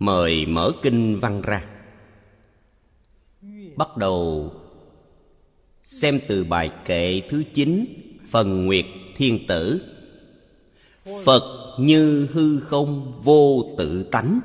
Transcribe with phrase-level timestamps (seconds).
[0.00, 1.64] mời mở kinh văn ra.
[3.76, 4.52] Bắt đầu
[5.84, 7.84] xem từ bài kệ thứ chín,
[8.28, 8.84] phần nguyệt
[9.16, 9.80] thiên tử.
[11.24, 14.40] Phật như hư không vô tự tánh,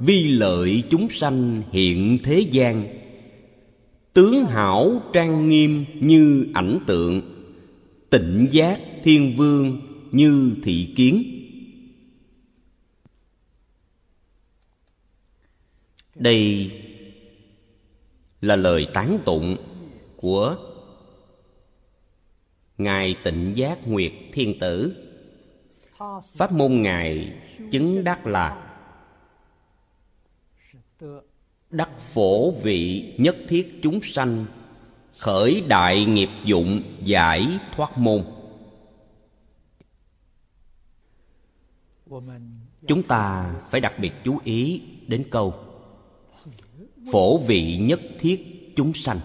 [0.00, 2.84] vi lợi chúng sanh hiện thế gian.
[4.12, 7.22] Tướng hảo trang nghiêm như ảnh tượng,
[8.10, 9.80] tịnh giác thiên vương
[10.12, 11.41] như thị kiến.
[16.22, 16.72] Đây
[18.40, 19.56] là lời tán tụng
[20.16, 20.56] của
[22.78, 24.96] ngài tịnh giác nguyệt thiên tử.
[26.34, 27.32] Pháp môn ngài
[27.70, 28.68] chứng đắc là
[31.70, 34.46] đắc phổ vị nhất thiết chúng sanh,
[35.18, 38.24] khởi đại nghiệp dụng giải thoát môn.
[42.86, 45.71] Chúng ta phải đặc biệt chú ý đến câu
[47.12, 49.20] phổ vị nhất thiết chúng sanh.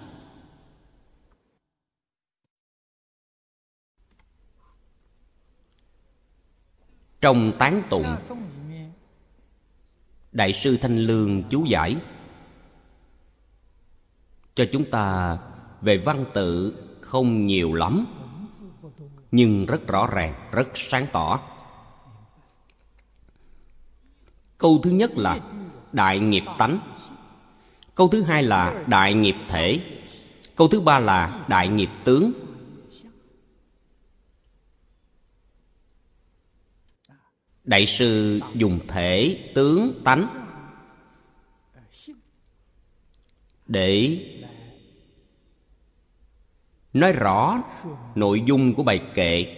[7.22, 8.16] Trong tán tụng,
[10.32, 11.96] đại sư thanh lương chú giải,
[14.56, 15.38] cho chúng ta
[15.82, 18.06] về văn tự không nhiều lắm,
[19.32, 21.40] nhưng rất rõ ràng, rất sáng tỏ.
[24.58, 25.40] Câu thứ nhất là
[25.94, 26.97] đại nghiệp tánh
[27.98, 29.80] câu thứ hai là đại nghiệp thể.
[30.56, 32.32] Câu thứ ba là đại nghiệp tướng.
[37.64, 40.28] Đại sư dùng thể, tướng, tánh
[43.68, 44.20] để
[46.94, 47.64] nói rõ
[48.16, 49.56] nội dung của bài kệ.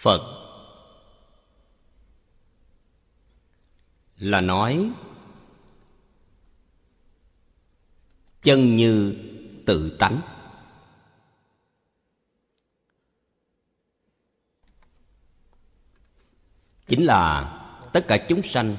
[0.00, 0.20] Phật.
[4.16, 4.90] Là nói,
[8.42, 9.16] chân như
[9.66, 10.20] tự tánh.
[16.86, 17.56] Chính là
[17.92, 18.76] tất cả chúng sanh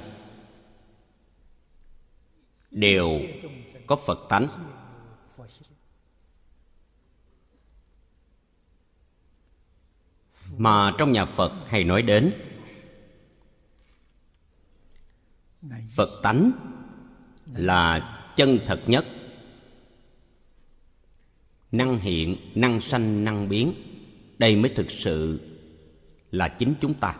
[2.72, 3.22] đều
[3.88, 4.48] có phật tánh.
[10.62, 12.34] Mà trong nhà phật hay nói đến.
[15.96, 16.52] Phật tánh
[17.54, 19.06] là chân thật nhất.
[21.72, 23.74] Năng hiện, năng sanh, năng biến,
[24.38, 25.40] đây mới thực sự
[26.32, 27.16] là chính chúng ta.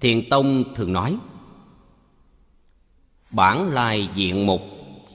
[0.00, 1.18] Thiền tông thường nói,
[3.36, 4.60] bản lai diện mục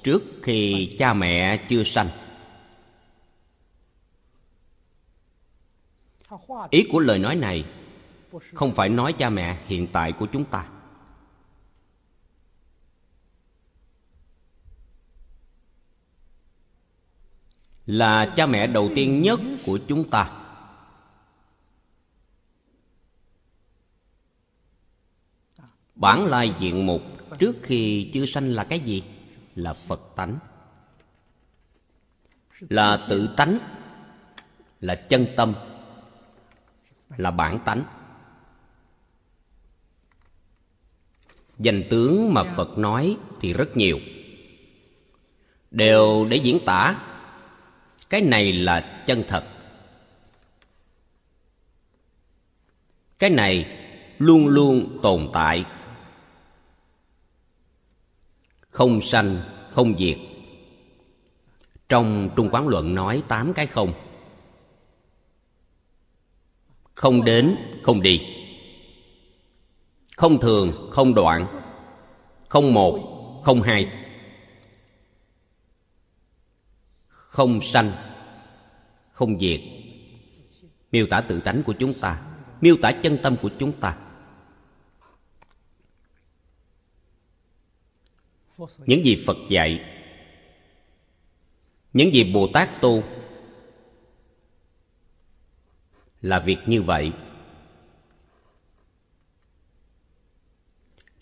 [0.03, 2.09] trước khi cha mẹ chưa sanh
[6.69, 7.65] ý của lời nói này
[8.53, 10.69] không phải nói cha mẹ hiện tại của chúng ta.
[17.85, 20.41] Là cha mẹ đầu tiên nhất của chúng ta.
[25.95, 27.01] Bản lai diện mục
[27.39, 29.03] trước khi chưa sanh là cái gì?
[29.55, 30.39] Là phật tánh.
[32.59, 33.57] Là tự tánh.
[34.81, 35.53] Là chân tâm
[37.17, 37.83] là bản tánh.
[41.59, 43.99] Danh tướng mà phật nói thì rất nhiều.
[45.71, 47.01] Đều để diễn tả.
[48.09, 49.43] Cái này là chân thật.
[53.19, 53.77] Cái này
[54.17, 55.65] luôn luôn tồn tại.
[58.69, 59.41] Không sanh,
[59.71, 60.17] không diệt.
[61.89, 63.93] Trong trung quán luận nói tám cái không
[66.95, 68.21] không đến, không đi.
[70.17, 71.61] Không thường, không đoạn,
[72.49, 73.89] không một, không hai.
[77.07, 77.91] Không sanh,
[79.11, 79.61] không diệt.
[80.91, 82.21] Miêu tả tự tánh của chúng ta,
[82.61, 83.97] miêu tả chân tâm của chúng ta.
[88.85, 89.85] Những gì phật dạy,
[91.93, 93.03] những gì bồ tát tu
[96.25, 97.11] là việc như vậy.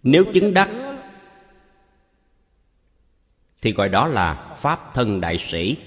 [0.03, 0.69] Nếu chứng đắc,
[3.61, 5.77] thì gọi đó là pháp thân đại sĩ.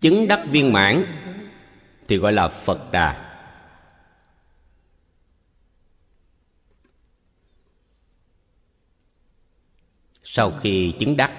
[0.00, 1.04] Chứng đắc viên mãn,
[2.08, 3.22] thì gọi là phật đà.
[10.22, 11.32] Sau khi chứng đắc,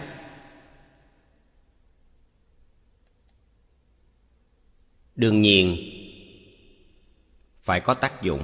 [5.16, 5.96] đương nhiên
[7.68, 8.44] phải có tác dụng.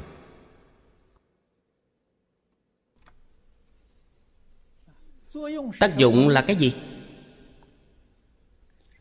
[5.79, 6.73] Tác dụng là cái gì?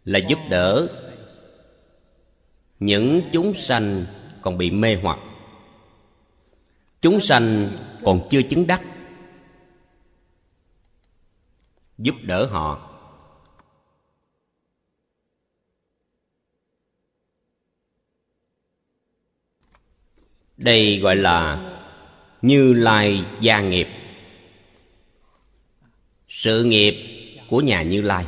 [0.04, 0.86] Là giúp đỡ
[2.80, 4.06] những chúng sanh
[4.42, 5.18] còn bị mê hoặc.
[7.00, 8.82] Chúng sanh còn chưa chứng đắc.
[11.98, 12.91] Giúp đỡ họ.
[20.62, 21.68] Đây gọi là
[22.42, 23.88] như lai gia nghiệp.
[26.28, 26.94] Sự nghiệp
[27.48, 28.26] của nhà như lai.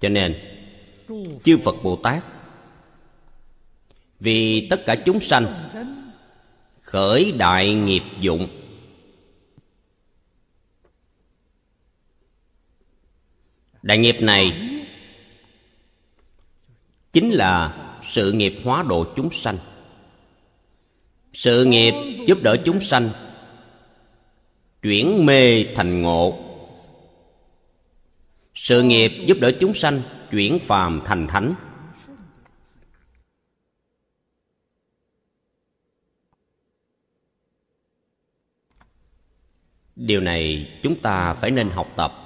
[0.00, 0.34] Cho nên,
[1.44, 2.24] chư phật bồ tát,
[4.20, 5.68] vì tất cả chúng sanh
[6.82, 8.48] khởi đại nghiệp dụng,
[13.82, 14.72] đại nghiệp này
[17.16, 19.58] chính là sự nghiệp hóa độ chúng sanh.
[21.32, 21.94] Sự nghiệp
[22.26, 23.10] giúp đỡ chúng sanh
[24.82, 26.38] chuyển mê thành ngộ.
[28.54, 31.54] Sự nghiệp giúp đỡ chúng sanh chuyển phàm thành thánh.
[39.96, 42.25] Điều này chúng ta phải nên học tập.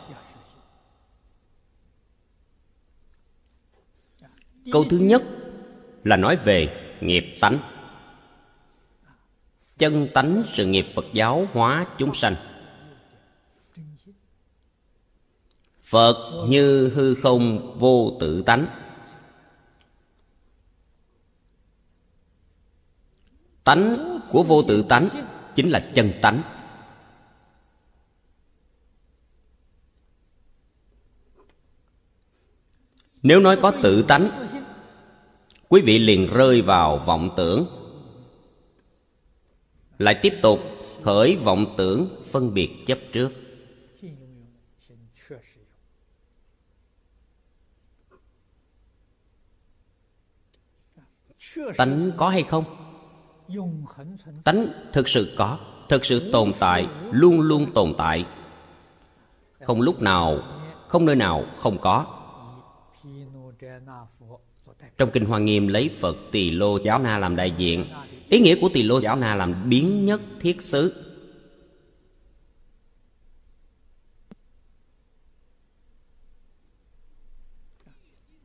[4.73, 5.23] Câu thứ nhất
[6.05, 6.69] là nói về
[7.01, 7.59] nghiệp tánh.
[9.79, 12.37] Chân tánh sự nghiệp phật giáo hóa chúng sanh.
[15.83, 18.67] Phật như hư không vô tự tánh.
[23.65, 25.09] Tánh của vô tự tánh
[25.55, 26.43] chính là chân tánh.
[33.23, 34.31] Nếu nói có tự tánh
[35.71, 37.67] quý vị liền rơi vào vọng tưởng.
[39.99, 40.61] Lại tiếp tục
[41.03, 43.33] khởi vọng tưởng phân biệt chấp trước.
[51.77, 52.65] Tánh có hay không?
[54.45, 55.59] Tánh thực sự có,
[55.89, 58.27] thực sự tồn tại, luôn luôn tồn tại.
[59.61, 60.39] Không lúc nào,
[60.89, 62.07] không nơi nào không có
[64.99, 67.85] trong kinh hoa nghiêm lấy phật tỳ lô giáo na làm đại diện,
[68.29, 71.05] ý nghĩa của tỳ lô giáo na làm biến nhất thiết xứ.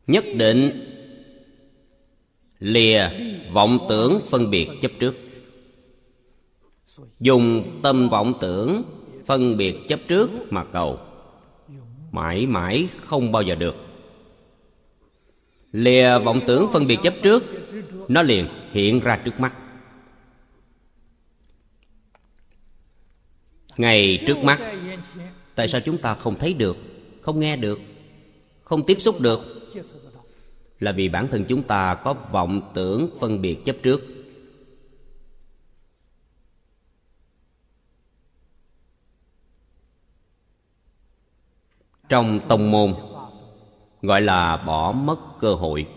[0.07, 0.91] Nhất định,
[2.59, 3.09] lìa,
[3.53, 5.15] vọng tưởng phân biệt chấp trước.
[7.19, 8.83] Dùng tâm vọng tưởng
[9.25, 10.99] phân biệt chấp trước mà cầu,
[12.11, 13.75] mãi mãi không bao giờ được
[15.75, 17.43] lìa vọng tưởng phân biệt chấp trước,
[18.07, 19.53] nó liền hiện ra trước mắt.
[23.77, 24.61] Ngày trước mắt,
[25.55, 26.77] tại sao chúng ta không thấy được,
[27.21, 27.79] không nghe được,
[28.63, 29.39] không tiếp xúc được?
[30.79, 34.01] Là vì bản thân chúng ta có vọng tưởng phân biệt chấp trước.
[42.09, 42.95] Trong tông môn
[44.05, 45.87] gọi là bỏ mất cơ hội.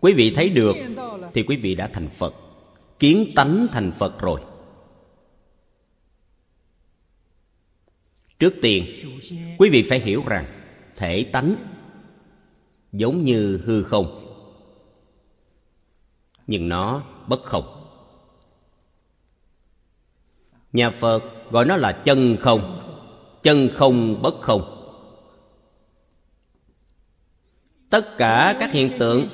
[0.00, 0.76] Quý vị thấy được
[1.34, 2.34] thì quý vị đã thành phật,
[2.98, 4.40] kiến tánh thành phật rồi.
[8.38, 8.90] Trước tiên,
[9.58, 10.46] quý vị phải hiểu rằng
[10.96, 11.54] thể tánh
[12.92, 14.22] giống như hư không,
[16.46, 17.75] nhưng nó bất không
[20.72, 22.80] nhà phật gọi nó là chân không.
[23.42, 24.72] Chân không bất không.
[27.90, 29.26] Tất cả các hiện tượng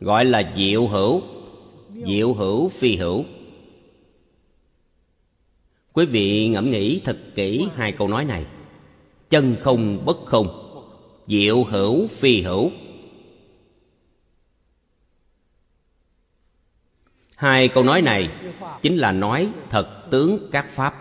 [0.00, 1.22] gọi là diệu hữu
[2.06, 3.24] diệu hữu phi hữu.
[5.92, 8.46] Quý vị ngẫm nghĩ thật kỹ hai câu nói này.
[9.30, 10.48] Chân không bất không,
[11.26, 12.70] diệu hữu phi hữu.
[17.38, 18.30] Hai câu nói này
[18.82, 20.94] chính là nói thật tướng các pháp.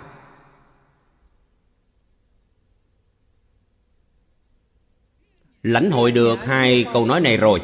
[5.64, 7.62] Lãnh hội được hai câu nói này rồi.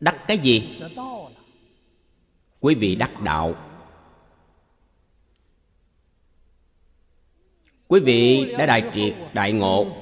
[0.00, 0.80] Đắc cái gì?
[2.60, 3.54] Quý vị đắc đạo.
[7.88, 9.96] Quý vị đã đại triệt, đại ngộ.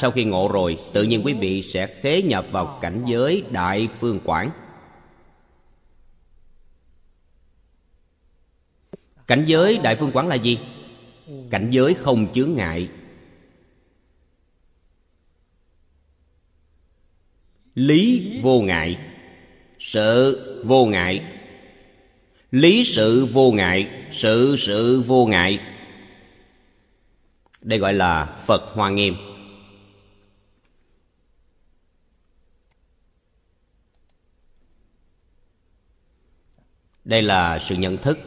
[0.00, 3.88] Sau khi ngộ rồi, tự nhiên quý vị sẽ khế nhập vào cảnh giới đại
[3.98, 4.50] phương quảng.
[9.30, 10.58] Cảnh giới đại phương quán là gì?
[11.50, 12.88] Cảnh giới không chướng ngại.
[17.74, 18.98] Lý vô ngại.
[19.78, 21.24] Sự vô ngại.
[22.50, 24.08] Lý sự vô ngại.
[24.12, 25.58] Sự sự vô ngại.
[27.62, 29.16] Đây gọi là phật hoa nghiêm.
[37.04, 38.18] Đây là sự nhận thức.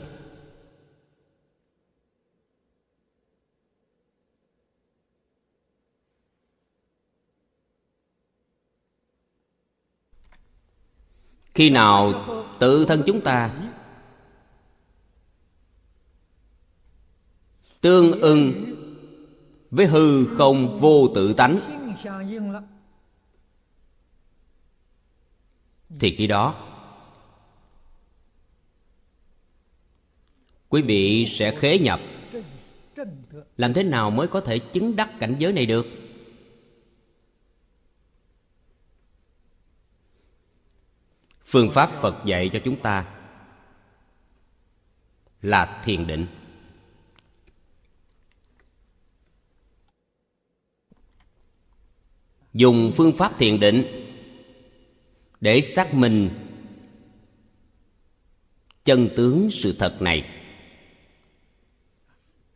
[11.53, 12.13] Khi nào
[12.59, 13.51] tự thân chúng ta
[17.81, 18.75] tương ưng
[19.71, 21.59] với hư không vô tự tánh,
[25.99, 26.55] thì khi đó
[30.69, 31.99] quý vị sẽ khế nhập.
[33.57, 35.85] Làm thế nào mới có thể chứng đắc cảnh giới này được?
[41.53, 43.05] Phương pháp phật dạy cho chúng ta
[45.41, 46.27] là thiền định.
[52.53, 53.85] Dùng phương pháp thiền định
[55.41, 56.29] để xác minh
[58.85, 60.29] chân tướng sự thật này.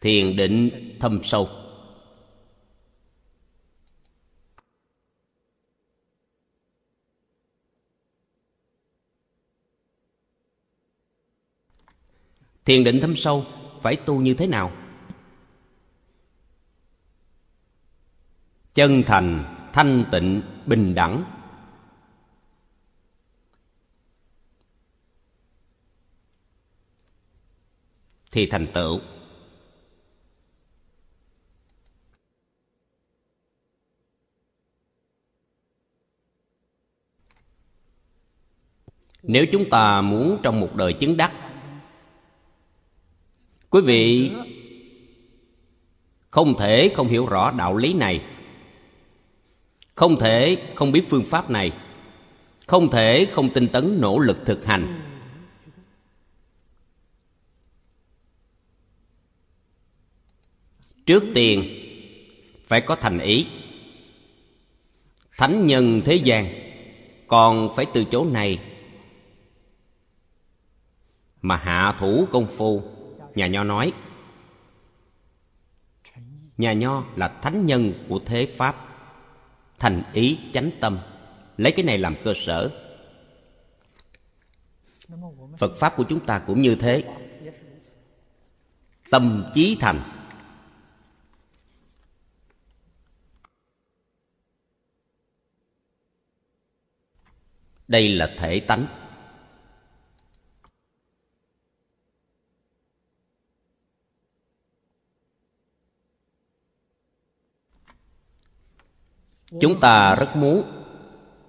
[0.02, 1.67] Thiền định thâm sâu.
[12.68, 13.46] Thiền định thâm sâu,
[13.82, 14.72] phải tu như thế nào?
[18.74, 21.24] Chân thành, thanh tịnh, bình đẳng.
[28.32, 29.00] Thì thành tựu.
[39.24, 41.47] Nếu chúng ta muốn trong một đời chứng đắc
[43.70, 44.32] quý vị
[46.30, 48.26] không thể không hiểu rõ đạo lý này.
[49.96, 51.72] Không thể không biết phương pháp này.
[52.68, 55.04] Không thể không tinh tấn nỗ lực thực hành.
[61.06, 61.64] Trước tiên,
[62.68, 63.48] phải có thành ý.
[65.38, 66.54] Thánh nhân thế gian
[67.28, 68.60] còn phải từ chỗ này
[71.42, 72.97] mà hạ thủ công phu
[73.38, 73.94] nhà nho nói,
[76.58, 78.84] nhà nho là thánh nhân của thế pháp.
[79.80, 81.00] Thành ý chánh tâm,
[81.58, 82.84] lấy cái này làm cơ sở.
[85.58, 87.04] Phật pháp của chúng ta cũng như thế.
[89.12, 90.02] Tâm chí thành.
[97.88, 99.07] Đây là thể tánh.
[109.62, 110.64] Chúng ta rất muốn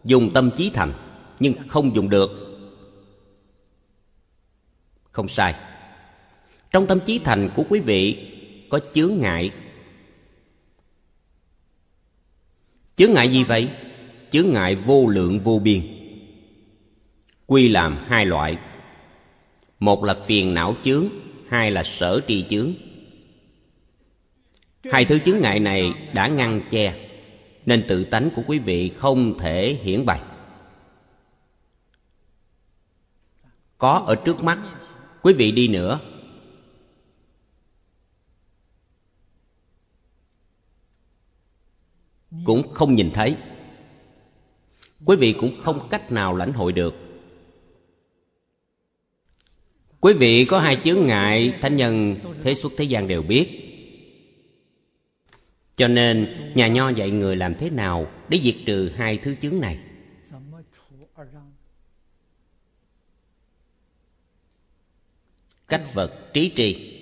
[0.04, 0.92] dùng tâm trí thành,
[1.40, 2.30] nhưng không dùng được.
[5.10, 5.54] Không sai.
[6.70, 8.30] Trong tâm trí thành của quý vị
[8.70, 9.50] có chướng ngại.
[12.96, 13.68] Chướng ngại gì vậy?
[14.30, 15.82] Chướng ngại vô lượng vô biên.
[17.46, 18.58] Quy làm hai loại.
[19.78, 21.08] Một là phiền não chướng,
[21.48, 22.72] hai là sở tri chướng.
[24.92, 27.07] Hai thứ chướng ngại này đã ngăn che
[27.68, 30.20] nên tự tánh của quý vị không thể hiển bày.
[33.78, 34.58] Có ở trước mắt,
[35.22, 36.00] quý vị đi nữa.
[42.44, 43.36] Cũng không nhìn thấy.
[45.04, 46.94] Quý vị cũng không cách nào lãnh hội được.
[50.00, 53.67] Quý vị có hai chướng ngại, thánh nhân, thế xuất, thế gian đều biết
[55.78, 59.60] cho nên nhà nho dạy người làm thế nào để diệt trừ hai thứ chướng
[59.60, 59.78] này?
[65.68, 66.94] Cách vật trí tri.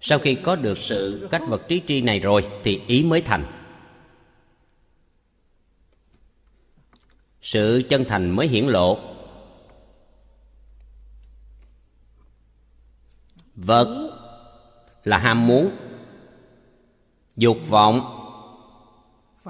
[0.00, 3.44] Sau khi có được sự cách vật trí tri này rồi thì ý mới thành.
[7.42, 8.98] Sự chân thành mới hiển lộ.
[13.54, 14.10] Vật
[15.04, 15.87] là ham muốn
[17.38, 18.00] dục vọng,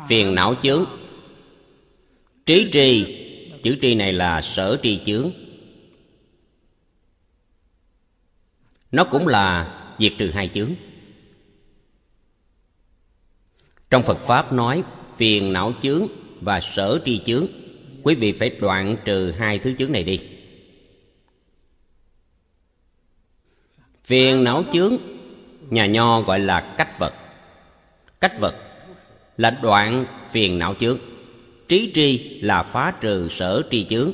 [0.08, 0.84] phiền não chướng.
[2.46, 3.04] Trí tri,
[3.62, 5.30] chữ tri này là sở tri chướng.
[8.92, 10.70] Nó cũng là diệt trừ hai chướng.
[13.90, 14.82] Trong phật pháp nói,
[15.16, 16.06] phiền não chướng
[16.40, 17.46] và sở tri chướng.
[18.02, 20.20] Quý vị phải đoạn trừ hai thứ chướng này đi.
[24.04, 24.96] Phiền não chướng,
[25.70, 27.14] nhà nho gọi là cách vật
[28.20, 28.54] cách vật
[29.36, 30.98] là đoạn phiền não chướng.
[31.68, 34.12] Trí tri là phá trừ sở tri chướng.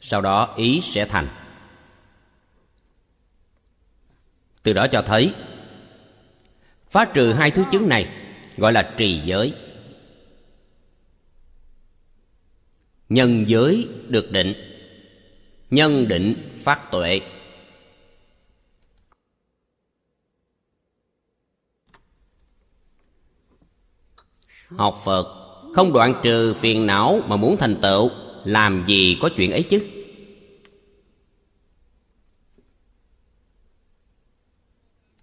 [0.00, 1.28] Sau đó ý sẽ thành.
[4.62, 5.34] Từ đó cho thấy,
[6.90, 8.08] phá trừ hai thứ chứng này
[8.56, 9.54] gọi là trì giới.
[13.08, 14.54] Nhân giới được định,
[15.70, 17.20] nhân định phát tuệ.
[24.70, 25.26] Học phật,
[25.74, 28.10] không đoạn trừ phiền não mà muốn thành tựu,
[28.44, 29.86] làm gì có chuyện ấy chứ?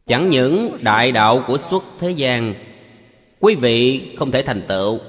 [0.05, 2.55] Chẳng những đại đạo của xuất thế gian,
[3.39, 4.99] quý vị không thể thành tựu.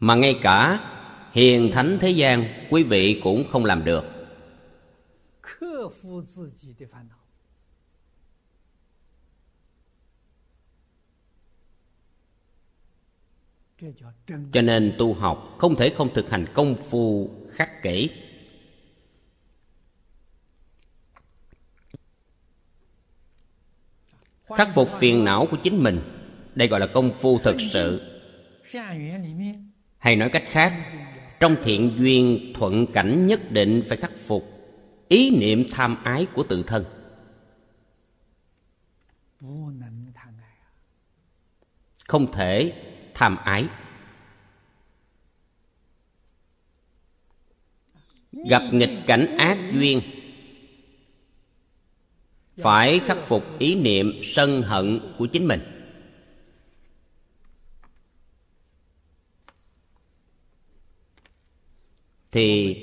[0.00, 0.80] Mà ngay cả
[1.32, 4.13] hiền thánh thế gian, quý vị cũng không làm được
[14.52, 18.10] cho nên tu học không thể không thực hành công phu khắc kỷ
[24.56, 26.00] khắc phục phiền não của chính mình.
[26.54, 28.00] Đây gọi là công phu thực sự.
[29.98, 30.72] hay nói cách khác
[31.40, 34.53] trong thiện duyên thuận cảnh nhất định phải khắc phục
[35.08, 36.84] ý niệm tham ái của tự thân.
[42.06, 42.82] Không thể
[43.14, 43.68] tham ái.
[48.32, 50.02] Gặp nghịch cảnh ác duyên.
[52.56, 55.60] Phải khắc phục ý niệm sân hận của chính mình.
[62.30, 62.76] Thì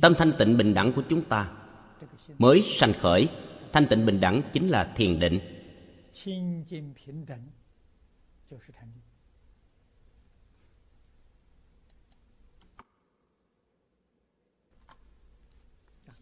[0.00, 1.59] tâm thanh tịnh bình đẳng của chúng ta
[2.40, 3.28] mới sanh khởi.
[3.72, 5.40] Thanh tịnh bình đẳng chính là thiền định.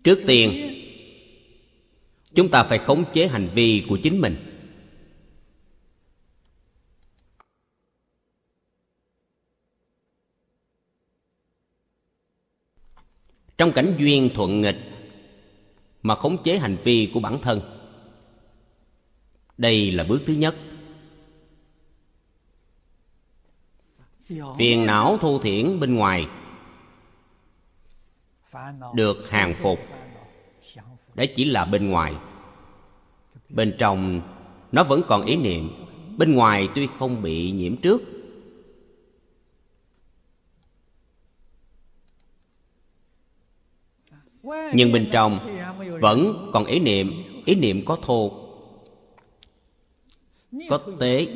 [0.05, 0.75] Trước tiên
[2.35, 4.37] chúng ta phải khống chế hành vi của chính mình.
[13.59, 14.98] Trong cảnh duyên thuận nghịch
[16.09, 17.61] mà khống chế hành vi của bản thân.
[19.59, 20.57] Đây là bước thứ nhất.
[24.59, 26.27] Phiền não thu thiển bên ngoài
[28.95, 29.79] được hàng phục.
[31.15, 32.15] Đấy chỉ là bên ngoài.
[33.49, 34.21] Bên trong,
[34.73, 35.71] nó vẫn còn ý niệm.
[36.17, 38.03] Bên ngoài tuy không bị nhiễm trước.
[44.75, 45.58] Nhưng bên trong
[46.01, 48.33] vẫn còn ý niệm ý niệm có thô,
[50.69, 51.29] có tế,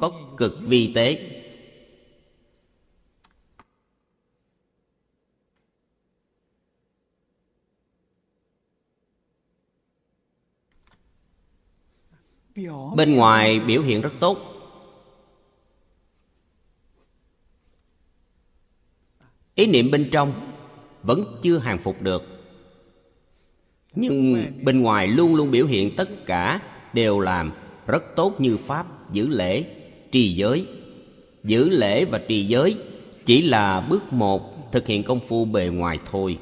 [0.00, 1.30] có cực vi tế.
[12.96, 14.38] Bên ngoài biểu hiện rất tốt.
[19.54, 20.52] Ý niệm bên trong
[21.02, 22.33] vẫn chưa hàng phục được
[23.94, 26.60] nhưng bên ngoài luôn luôn biểu hiện tất cả
[26.92, 27.52] đều làm
[27.86, 29.64] rất tốt như pháp giữ lễ
[30.12, 30.66] trì giới.
[31.44, 32.78] Giữ lễ và trì giới
[33.26, 36.38] chỉ là bước một thực hiện công phu bề ngoài thôi.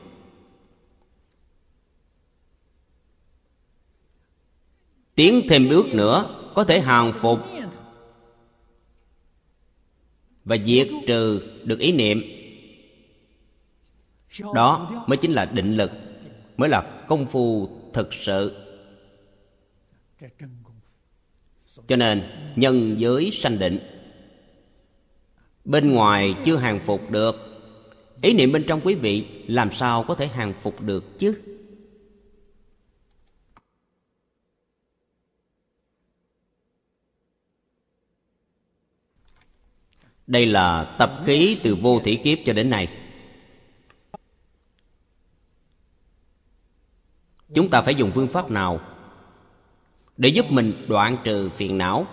[5.14, 7.38] Tiến thêm bước nữa có thể hàng phục
[10.44, 12.22] và diệt trừ được ý niệm.
[14.54, 15.90] Đó mới chính là định lực
[16.56, 18.56] mới là công phu thực sự.
[21.86, 22.22] Cho nên
[22.56, 23.78] nhân giới sanh định.
[25.64, 27.36] Bên ngoài chưa hàng phục được.
[28.22, 31.34] Ý niệm bên trong quý vị làm sao có thể hàng phục được chứ?
[40.26, 43.01] Đây là tập khí từ vô thủy kiếp cho đến nay.
[47.54, 48.80] Chúng ta phải dùng phương pháp nào
[50.16, 52.06] để giúp mình đoạn trừ phiền não?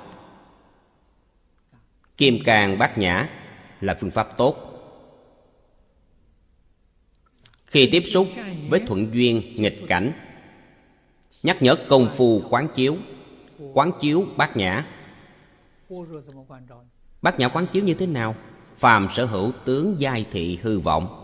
[2.17, 3.29] Kim càng bát nhã
[3.81, 4.65] là phương pháp tốt.
[7.65, 8.27] Khi tiếp xúc
[8.69, 10.11] với thuận duyên, nghịch cảnh,
[11.43, 12.97] nhắc nhở công phu quán chiếu
[13.73, 14.85] quán chiếu bát nhã.
[17.21, 18.35] Bát nhã quán chiếu như thế nào?
[18.75, 21.18] Phàm sở hữu tướng giai thị hư vọng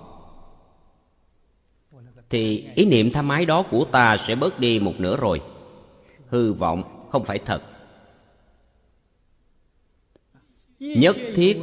[2.35, 5.41] thì ý niệm tham ái đó của ta sẽ bớt đi một nửa rồi.
[6.27, 7.61] Hư vọng không phải thật.
[10.79, 11.57] Nhất thiết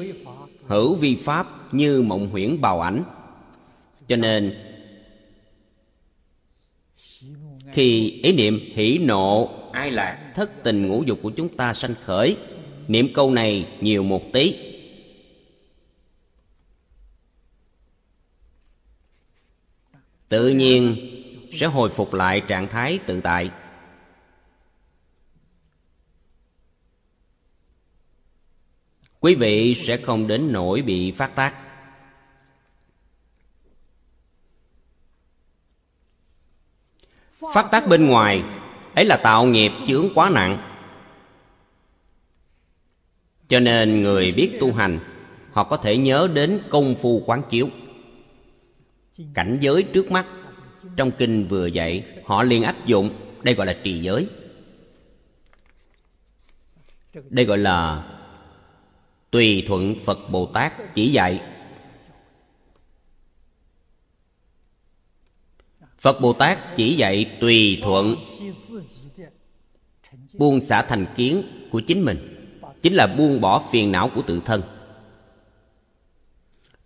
[0.66, 3.02] hữu vi pháp như mộng huyễn bào ảnh.
[4.08, 4.54] Cho nên,
[7.72, 11.94] khi ý niệm hỷ nộ, ai lạc, thất tình ngũ dục của chúng ta sanh
[12.04, 12.36] khởi,
[12.88, 14.71] niệm câu này nhiều một tí
[20.32, 20.96] tự nhiên
[21.52, 23.50] sẽ hồi phục lại trạng thái tự tại.
[29.20, 31.54] Quý vị sẽ không đến nỗi bị phát tác.
[37.54, 38.42] Phát tác bên ngoài,
[38.94, 40.78] ấy là tạo nghiệp chướng quá nặng.
[43.48, 44.98] Cho nên người biết tu hành,
[45.52, 47.68] họ có thể nhớ đến công phu quán chiếu
[49.34, 50.26] cảnh giới trước mắt,
[50.96, 53.10] trong kinh vừa dạy, họ liền áp dụng,
[53.42, 54.28] đây gọi là trì giới.
[57.30, 58.08] Đây gọi là
[59.30, 61.40] tùy thuận phật bồ tát chỉ dạy.
[65.98, 68.16] Phật bồ tát chỉ dạy tùy thuận,
[70.32, 72.28] buông xả thành kiến của chính mình.
[72.82, 74.62] Chính là buông bỏ phiền não của tự thân,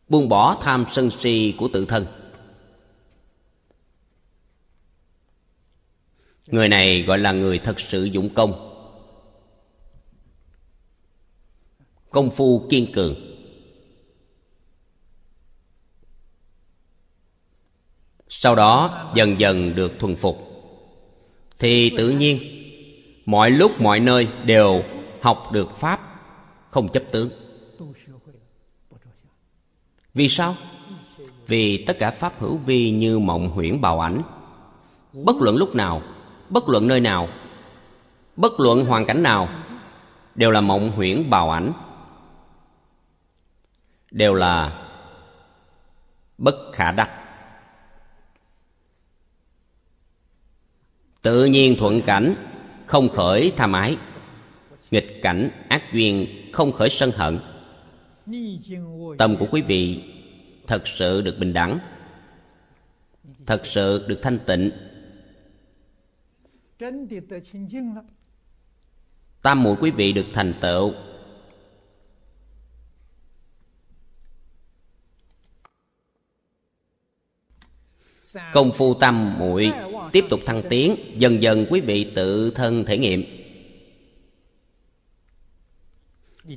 [0.09, 2.07] buông bỏ tham sân si của tự thân.
[6.47, 8.63] Người này gọi là người thật sự dụng công.
[12.11, 13.15] Công phu kiên cường.
[18.29, 20.39] Sau đó dần dần được thuần phục.
[21.59, 22.41] Thì tự nhiên,
[23.27, 24.83] mọi lúc mọi nơi đều
[25.21, 26.01] học được pháp,
[26.71, 27.31] không chấp tướng.
[30.15, 30.57] Vì sao?
[31.47, 34.23] Vì tất cả pháp hữu vi như mộng huyễn bào ảnh.
[35.13, 36.03] Bất luận lúc nào
[36.49, 37.29] bất luận nơi nào,
[38.37, 39.49] bất luận hoàn cảnh nào,
[40.35, 41.73] đều là mộng huyễn bào ảnh,
[44.11, 44.83] đều là
[46.39, 47.11] bất khả đắc.
[51.23, 52.35] Tự nhiên thuận cảnh,
[52.87, 53.97] không khởi tham ái.
[54.91, 57.41] Nghịch cảnh, ác duyên, không khởi sân hận.
[59.19, 60.03] Tâm của quý vị
[60.67, 61.79] thật sự được bình đẳng,
[63.47, 64.71] thật sự được thanh tịnh
[69.43, 70.93] tam muội quý vị được thành tựu.
[78.53, 79.71] Công phu tam muội
[80.13, 83.25] tiếp tục thăng tiến, dần dần quý vị tự thân thể nghiệm.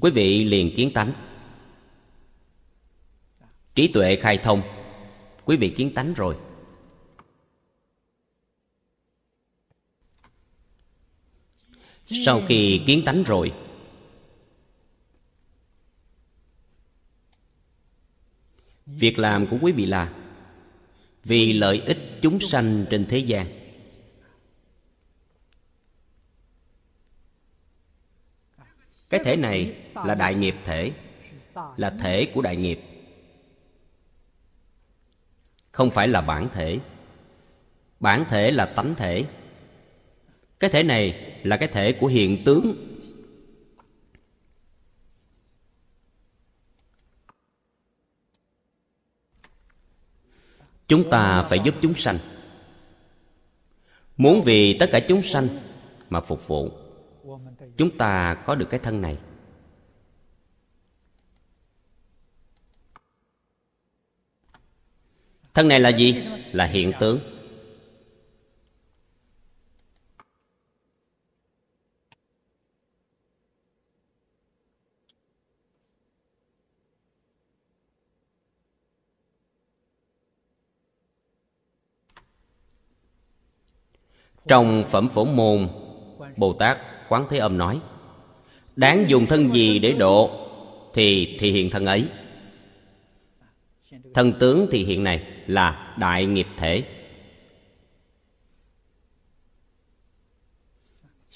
[0.01, 1.13] Quý vị liền kiến tánh.
[3.75, 4.61] Trí tuệ khai thông.
[5.45, 6.35] Quý vị kiến tánh rồi.
[12.09, 13.53] Sau khi kiến tánh rồi,
[18.85, 20.13] việc làm của quý vị là
[21.23, 23.47] vì lợi ích chúng sanh trên thế gian.
[29.09, 30.91] Cái thể này là đại nghiệp thể,
[31.77, 32.79] là thể của đại nghiệp.
[35.71, 36.79] Không phải là bản thể.
[37.99, 39.25] Bản thể là tánh thể
[40.59, 42.85] cái thể này là cái thể của hiện tướng.
[50.87, 52.19] Chúng ta phải giúp chúng sanh.
[54.17, 55.47] Muốn vì tất cả chúng sanh
[56.09, 56.71] mà phục vụ,
[57.77, 59.17] chúng ta có được cái thân này.
[65.53, 66.15] Thân này là gì?
[66.51, 67.38] Là hiện tướng.
[84.49, 85.67] Trong phẩm phổ môn,
[86.37, 86.77] bồ tát
[87.09, 87.81] quán thế âm nói,
[88.75, 90.31] đáng dùng thân gì để độ
[90.93, 92.05] thì thị hiện thân ấy.
[94.13, 96.83] Thân tướng thị hiện này là đại nghiệp thể.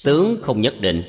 [0.04, 1.04] Tướng không nhất định.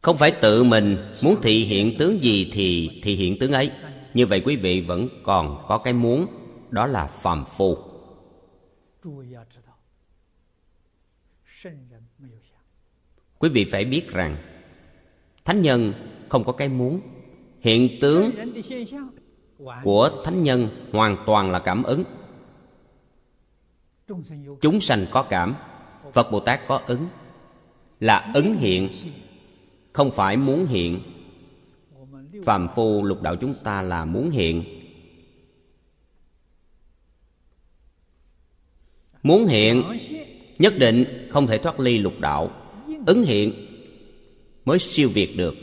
[0.00, 3.70] Không phải tự mình muốn thị hiện tướng gì thì thị hiện tướng ấy.
[4.14, 6.26] Như vậy quý vị vẫn còn có cái muốn,
[6.70, 7.93] đó là phàm phu
[13.38, 14.36] quý vị phải biết rằng
[15.44, 15.92] thánh nhân
[16.28, 17.00] không có cái muốn.
[17.60, 18.30] Hiện tướng
[19.82, 22.04] của thánh nhân hoàn toàn là cảm ứng.
[24.60, 25.54] chúng sanh có cảm
[26.12, 27.08] phật bồ tát có ứng.
[28.00, 28.88] Là ứng hiện
[29.92, 31.00] không phải muốn hiện.
[32.44, 34.73] Phàm phu lục đạo chúng ta là muốn hiện
[39.24, 39.98] muốn hiện,
[40.58, 42.50] nhất định không thể thoát ly lục đạo.
[43.06, 43.66] Ứng hiện
[44.64, 45.54] mới siêu việt được.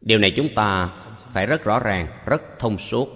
[0.00, 1.00] Điều này chúng ta
[1.32, 3.08] phải rất rõ ràng, rất thông suốt.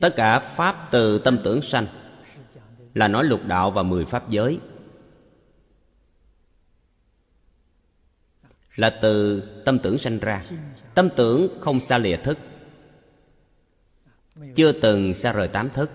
[0.00, 1.86] Tất cả pháp từ tâm tưởng sanh
[2.94, 4.58] là nói lục đạo và mười pháp giới.
[8.76, 10.44] Là từ tâm tưởng sanh ra.
[10.94, 12.38] Tâm tưởng không xa lìa thức.
[14.54, 15.90] Chưa từng xa rời tám thức.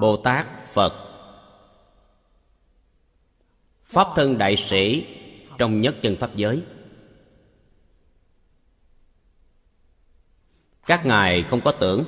[0.00, 0.92] Bồ tát phật,
[3.84, 5.06] pháp thân đại sĩ
[5.58, 6.62] trong nhất chân pháp giới.
[10.86, 12.04] Các ngài không có tưởng.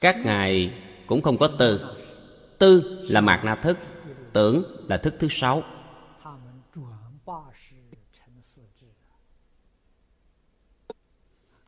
[0.00, 0.74] Các ngài
[1.06, 1.96] cũng không có tư.
[2.58, 3.78] Tư là mạt na thức,
[4.32, 5.62] tưởng là thức thứ sáu.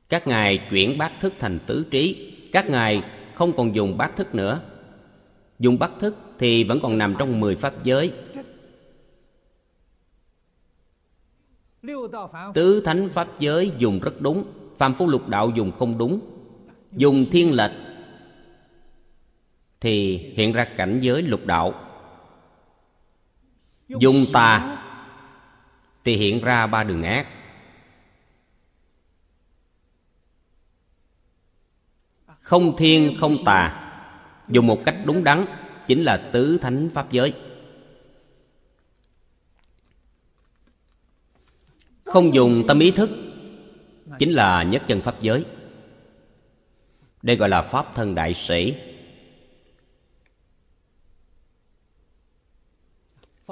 [0.09, 2.35] Các ngài chuyển bát thức thành tứ trí.
[2.53, 3.03] Các ngài
[3.35, 4.61] không còn dùng bát thức nữa.
[5.59, 8.13] Dùng bát thức thì vẫn còn nằm trong mười pháp giới.
[12.55, 14.45] Tứ thánh pháp giới dùng rất đúng
[14.79, 16.21] phàm phu lục đạo dùng không đúng.
[16.93, 17.71] Dùng thiên lệch
[19.81, 21.75] thì hiện ra cảnh giới lục đạo.
[23.89, 24.85] Dùng tà
[26.05, 27.27] thì hiện ra ba đường ác.
[32.41, 33.85] Không thiên không tà.
[34.49, 35.45] Dùng một cách đúng đắn
[35.87, 37.35] chính là tứ thánh pháp giới
[42.13, 43.11] không dùng tâm ý thức,
[44.19, 45.45] chính là nhất chân pháp giới.
[47.23, 48.75] Đây gọi là pháp thân đại sĩ.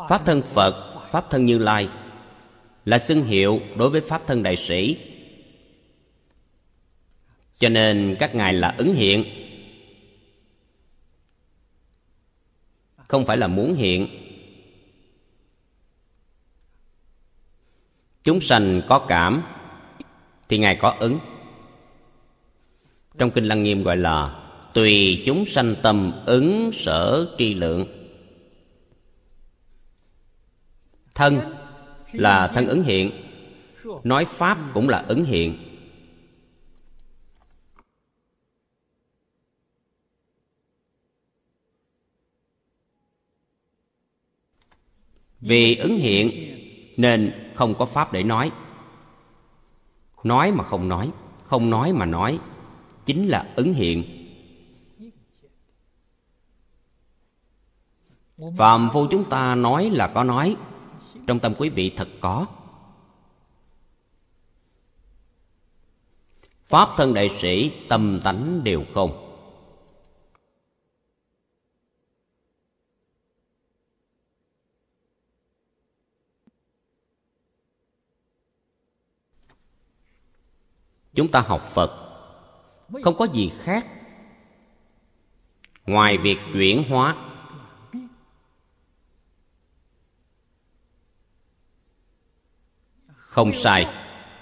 [0.08, 1.88] Pháp thân phật, pháp thân như lai
[2.84, 4.96] là xưng hiệu đối với pháp thân đại sĩ.
[7.58, 9.24] Cho nên các ngài là ứng hiện.
[12.96, 14.25] Không phải là muốn hiện.
[18.26, 19.42] Chúng sanh có cảm
[20.48, 21.18] thì ngài có ứng.
[23.18, 24.42] Trong kinh lăng nghiêm gọi là,
[24.74, 27.86] tùy chúng sanh tâm ứng sở tri lượng.
[31.14, 31.40] Thân
[32.12, 33.10] là thân ứng hiện,
[34.04, 35.58] nói pháp cũng là ứng hiện.
[45.40, 46.30] Vì ứng hiện
[46.96, 48.52] nên không có pháp để nói.
[50.24, 51.12] Nói mà không nói
[51.46, 52.38] không nói mà nói,
[53.06, 54.04] chính là ứng hiện.
[58.56, 60.56] Phàm phu chúng ta nói là có nói,
[61.26, 62.46] trong tâm quý vị thật có.
[66.66, 69.25] Pháp thân đại sĩ, tâm tánh đều không.
[81.16, 81.90] Chúng ta học phật.
[83.04, 83.86] Không có gì khác.
[85.86, 87.16] Ngoài việc chuyển hóa,
[93.14, 93.86] không sai,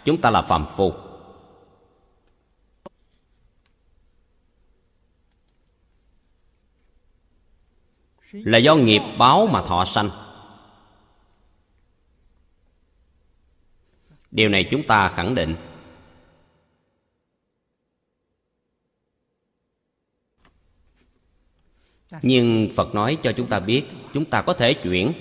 [0.04, 0.92] chúng ta là phàm phu.
[8.32, 10.10] Là do nghiệp báo mà thọ sanh.
[14.30, 15.73] Điều này chúng ta khẳng định.
[22.22, 25.12] Nhưng phật nói cho chúng ta biết, chúng ta có thể chuyển.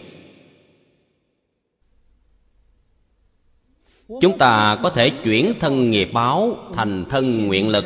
[4.21, 7.85] Chúng ta có thể chuyển thân nghiệp báo thành thân nguyện lực.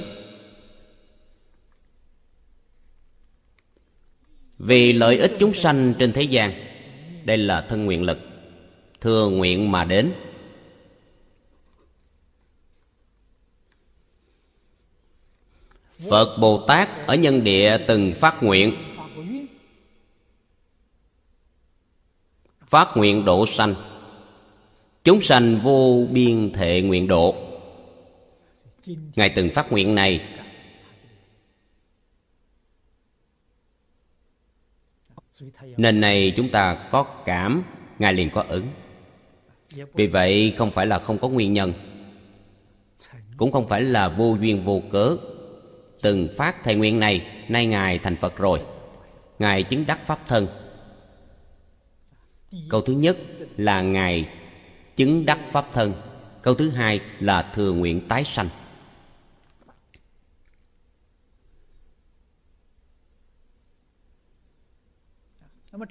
[4.60, 6.54] Vì lợi ích chúng sanh trên thế gian,
[7.26, 8.20] đây là thân nguyện lực,
[9.02, 10.12] thừa nguyện mà đến.
[16.10, 18.87] Phật bồ tát ở nhân địa từng phát nguyện.
[22.67, 23.75] Phát nguyện độ sanh.
[25.03, 27.36] Chúng sanh vô biên thệ nguyện độ.
[29.15, 30.21] Ngài từng phát nguyện này.
[35.77, 37.63] Nên này chúng ta có cảm,
[37.99, 38.67] ngài liền có ứng.
[39.93, 41.73] Vì vậy không phải là không có nguyên nhân.
[43.38, 45.17] Cũng không phải là vô duyên vô cớ
[46.01, 48.62] từng phát thệ nguyện này, nay ngài thành phật rồi.
[49.39, 50.47] Ngài chứng đắc pháp thân
[52.70, 53.18] câu thứ nhất
[53.58, 54.30] là ngài
[54.96, 55.94] chứng đắc pháp thân.
[56.42, 58.50] Câu thứ hai là thừa nguyện tái sanh.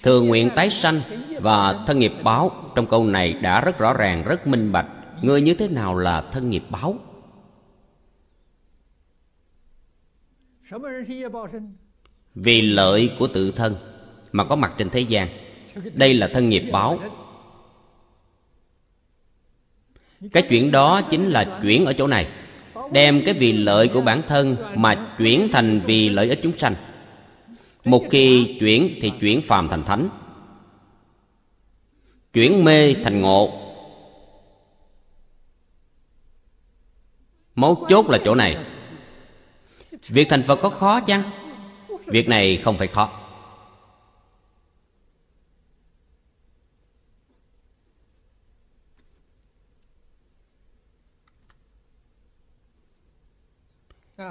[0.03, 1.03] Thừa nguyện tái sanh
[1.41, 2.73] và thân nghiệp báo.
[2.77, 4.87] Trong câu này đã rất rõ ràng, rất minh bạch.
[5.23, 6.99] Người như thế nào là thân nghiệp báo?
[12.35, 13.77] Vì lợi của tự thân
[14.33, 15.46] mà có mặt trên thế gian
[15.95, 16.99] đây là thân nghiệp báo.
[20.33, 22.27] Cái chuyển đó chính là chuyển ở chỗ này.
[22.93, 26.75] Đem cái vì lợi của bản thân mà chuyển thành vì lợi ích chúng sanh.
[27.85, 30.09] Một khi chuyển thì chuyển phàm thành thánh.
[32.33, 33.63] Chuyển mê thành ngộ.
[37.55, 38.57] Mấu chốt là chỗ này.
[40.09, 41.31] Việc thành phật có khó chăng?
[42.07, 43.26] Việc này không phải khó.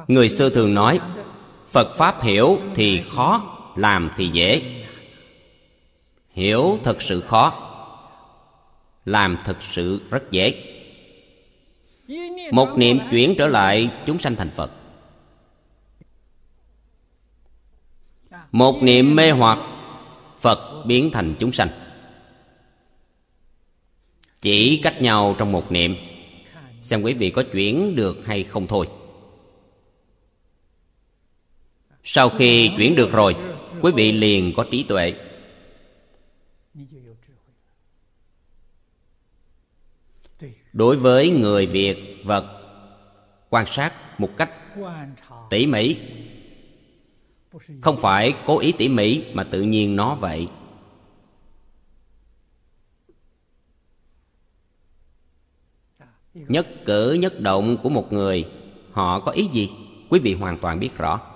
[0.08, 1.00] Người xưa thường nói,
[1.70, 4.62] phật pháp hiểu thì khó, làm thì dễ.
[6.32, 7.72] Hiểu thật sự khó,
[9.06, 10.64] làm thật sự rất dễ.
[12.52, 14.72] Một niệm chuyển trở lại, chúng sanh thành phật.
[18.52, 19.60] Một niệm mê hoặc,
[20.40, 21.70] phật biến thành chúng sanh.
[24.42, 25.96] Chỉ cách nhau trong một niệm.
[26.82, 28.88] Xem quý vị có chuyển được hay không thôi
[32.08, 33.36] sau khi chuyển được rồi,
[33.82, 35.14] quý vị liền có trí tuệ.
[40.74, 42.62] Đối với người việt vật,
[43.50, 44.52] quan sát một cách
[45.50, 45.98] tỉ mỉ,
[47.82, 50.48] không phải cố ý tỉ mỉ mà tự nhiên nó vậy.
[56.34, 58.50] Nhất cử nhất động của một người,
[58.92, 59.70] họ có ý gì?
[60.10, 61.35] Quý vị hoàn toàn biết rõ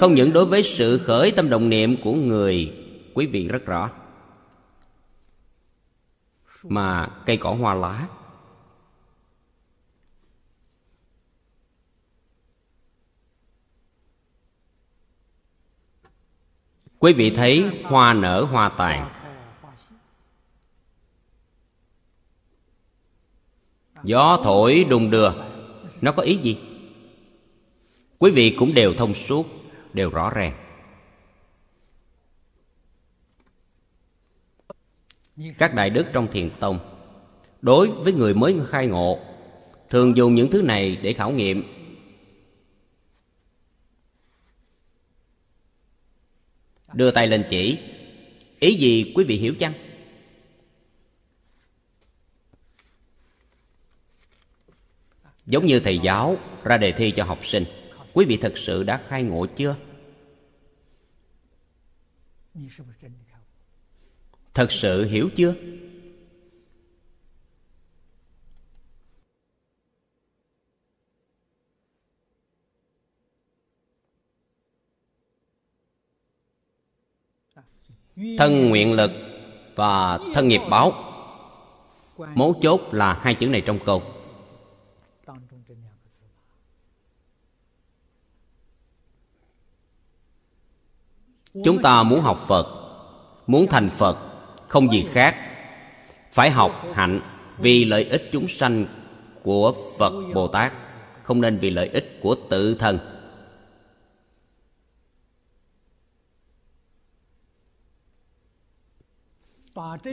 [0.00, 2.74] không những đối với sự khởi tâm động niệm của người,
[3.14, 3.90] quý vị rất rõ.
[6.62, 8.08] Mà cây cỏ hoa lá,
[16.98, 19.12] quý vị thấy hoa nở, hoa tàn.
[24.04, 25.30] Gió thổi đùng đưa.
[26.00, 26.71] Nó có ý gì?
[28.22, 29.46] Quý vị cũng đều thông suốt,
[29.92, 30.52] đều rõ ràng.
[35.58, 36.78] Các đại đức trong thiền tông,
[37.62, 39.20] đối với người mới khai ngộ,
[39.90, 41.64] thường dùng những thứ này để khảo nghiệm.
[46.92, 47.78] Đưa tay lên chỉ,
[48.60, 49.72] ý gì quý vị hiểu chăng?
[55.46, 57.81] Giống như thầy giáo ra đề thi cho học sinh
[58.14, 59.76] quý vị thật sự đã khai ngộ chưa?
[64.54, 65.54] Thật sự hiểu chưa?
[78.38, 79.10] Thân nguyện lực
[79.74, 80.92] và thân nghiệp báo.
[82.34, 84.02] Mấu chốt là hai chữ này trong câu.
[91.64, 92.66] chúng ta muốn học phật,
[93.46, 94.16] muốn thành phật,
[94.68, 95.36] không gì khác.
[96.32, 97.20] Phải học hạnh
[97.58, 98.86] vì lợi ích chúng sanh
[99.42, 100.72] của phật bồ tát,
[101.22, 102.98] không nên vì lợi ích của tự thân.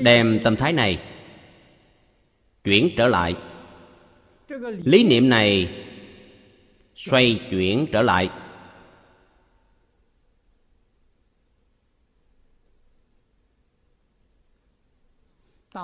[0.02, 1.00] Đem tâm thái này
[2.64, 3.36] chuyển trở lại.
[4.84, 5.70] Lý niệm này
[6.96, 8.30] xoay chuyển trở lại.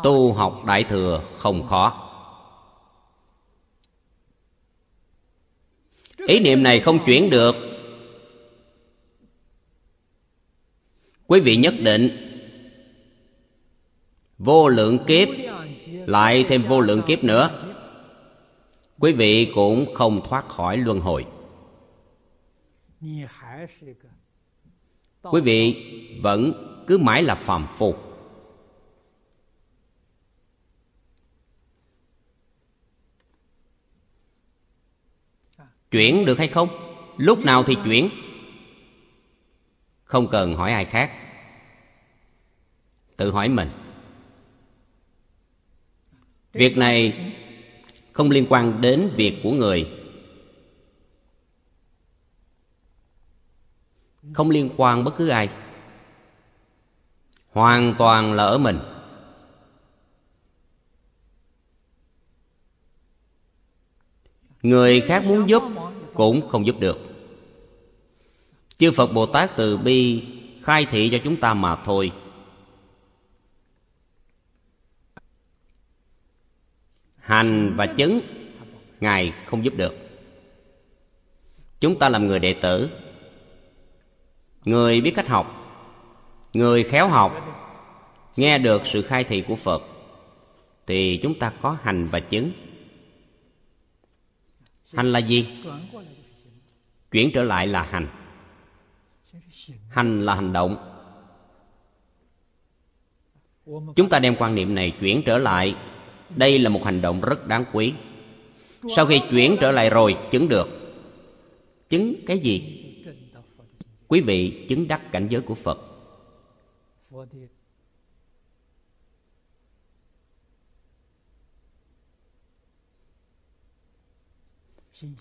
[0.03, 2.01] Tu học đại thừa không khó.
[6.17, 7.55] Ý niệm này không chuyển được.
[11.27, 12.31] Quý vị nhất định
[14.37, 15.27] vô lượng kiếp
[15.87, 17.73] lại thêm vô lượng kiếp nữa.
[18.99, 21.25] Quý vị cũng không thoát khỏi luân hồi.
[25.21, 25.85] Quý vị
[26.21, 26.53] vẫn
[26.87, 27.95] cứ mãi là phàm phu
[35.91, 36.69] chuyển được hay không?
[37.17, 38.09] Lúc nào thì chuyển?
[40.03, 41.11] Không cần hỏi ai khác.
[43.17, 43.69] Tự hỏi mình.
[46.53, 47.13] Việc này
[48.13, 49.91] không liên quan đến việc của người.
[54.33, 55.49] Không liên quan bất cứ ai.
[57.51, 58.79] Hoàn toàn là ở mình.
[64.65, 65.63] Người khác muốn giúp
[66.13, 66.99] cũng không giúp được.
[68.77, 70.27] Chư phật bồ tát từ bi
[70.63, 72.11] khai thị cho chúng ta mà thôi.
[77.19, 78.19] Hành và chứng,
[78.99, 79.93] ngài không giúp được.
[81.79, 82.89] Chúng ta làm người đệ tử.
[84.65, 85.47] Người biết cách học,
[86.53, 87.31] người khéo học,
[88.35, 89.83] nghe được sự khai thị của phật,
[90.87, 92.51] thì chúng ta có hành và chứng
[94.95, 95.47] hành là gì?
[97.11, 98.07] Chuyển trở lại là hành.
[99.89, 100.91] Hành là hành động.
[103.95, 105.75] Chúng ta đem quan niệm này chuyển trở lại.
[106.35, 107.93] Đây là một hành động rất đáng quý.
[108.95, 110.67] Sau khi chuyển trở lại rồi, chứng được.
[111.89, 112.81] Chứng cái gì?
[114.07, 115.79] Quý vị chứng đắc cảnh giới của phật.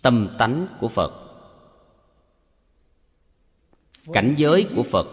[0.03, 1.13] Tâm tánh của phật.
[4.13, 5.07] Cảnh giới của phật,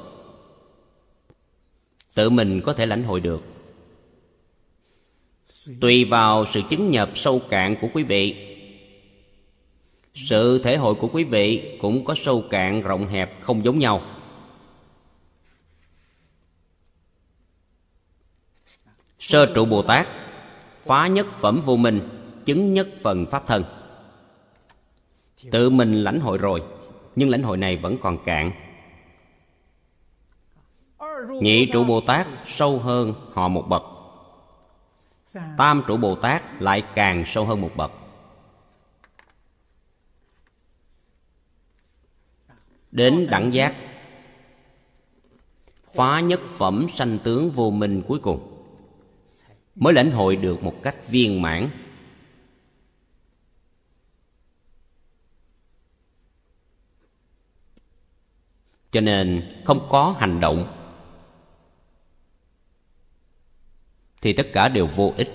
[2.15, 3.41] tự mình có thể lãnh hội được.
[5.81, 8.47] Tùy vào sự chứng nhập sâu cạn của quý vị.
[10.13, 14.01] Sự thể hội của quý vị cũng có sâu cạn, rộng hẹp, không giống nhau.
[19.19, 20.07] Sơ trụ bồ tát,
[20.85, 22.09] phá nhất phẩm vô minh,
[22.45, 23.80] chứng nhất phần pháp thân
[25.51, 26.63] tự mình lãnh hội rồi,
[27.15, 28.51] nhưng lãnh hội này vẫn còn cạn.
[31.41, 33.83] Nhị trụ bồ tát sâu hơn họ một bậc.
[35.57, 37.91] Tam trụ bồ tát lại càng sâu hơn một bậc.
[42.91, 43.75] Đến đẳng giác,
[45.93, 48.63] phá nhất phẩm sanh tướng vô minh cuối cùng,
[49.75, 51.69] mới lãnh hội được một cách viên mãn.
[58.91, 60.77] Cho nên không có hành động.
[64.21, 65.31] Thì tất cả đều vô ích.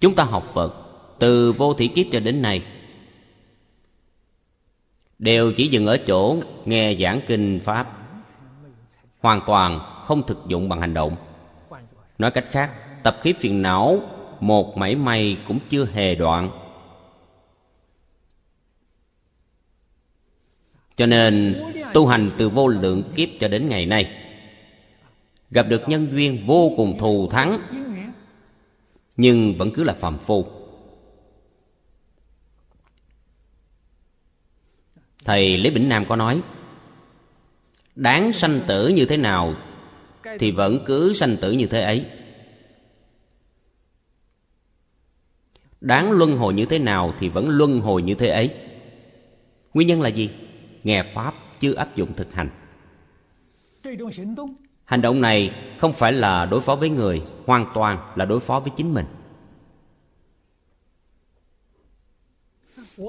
[0.00, 0.74] Chúng ta học phật
[1.18, 2.62] từ vô thủy kiếp cho đến nay.
[5.18, 7.98] Đều chỉ dừng ở chỗ nghe giảng kinh pháp.
[9.20, 11.16] Hoàn toàn không thực dụng bằng hành động.
[12.18, 14.00] Nói cách khác, tập khí phiền não
[14.40, 16.61] một mảy may cũng chưa hề đoạn.
[21.02, 21.62] Cho nên,
[21.94, 24.10] tu hành từ vô lượng kiếp cho đến ngày nay,
[25.50, 27.58] gặp được nhân duyên vô cùng thù thắng,
[29.16, 30.46] nhưng vẫn cứ là phàm phu.
[35.24, 36.40] Thầy lý bỉnh nam có nói,
[37.94, 39.54] đáng sanh tử như thế nào
[40.38, 42.06] thì vẫn cứ sanh tử như thế ấy.
[45.80, 48.54] Đáng luân hồi như thế nào thì vẫn luân hồi như thế ấy.
[49.74, 50.30] Nguyên nhân là gì?
[50.84, 52.50] Nghe pháp chưa áp dụng thực hành.
[54.84, 58.60] Hành động này không phải là đối phó với người hoàn toàn là đối phó
[58.60, 59.06] với chính mình.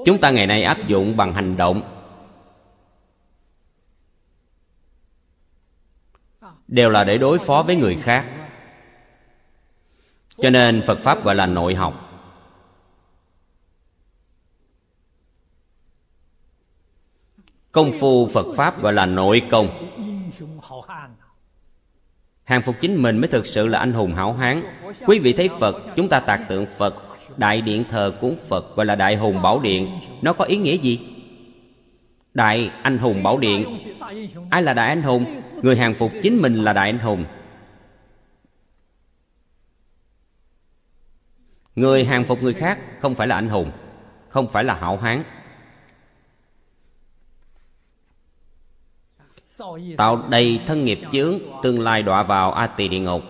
[0.04, 1.82] Chúng ta ngày nay áp dụng bằng hành động
[6.68, 8.26] đều là để đối phó với người khác.
[10.36, 12.03] Cho nên phật pháp gọi là nội học
[17.74, 19.90] công phu phật pháp gọi là nội công.
[22.44, 24.62] Hàng phục chính mình mới thực sự là anh hùng hảo hán.
[25.06, 26.94] Quý vị thấy phật, chúng ta tạc tượng phật.
[27.36, 30.00] Đại điện thờ cúng phật gọi là đại hùng bảo điện.
[30.22, 31.00] Nó có ý nghĩa gì?
[32.34, 33.78] Đại anh hùng bảo điện.
[34.50, 35.42] Ai là đại anh hùng?
[35.62, 37.24] Người hàng phục chính mình là đại anh hùng.
[41.76, 43.70] Người hàng phục người khác không phải là anh hùng,
[44.28, 45.24] không phải là hảo hán.
[49.96, 53.22] Tạo đầy thân nghiệp chướng tương lai đọa vào a tỳ địa ngục.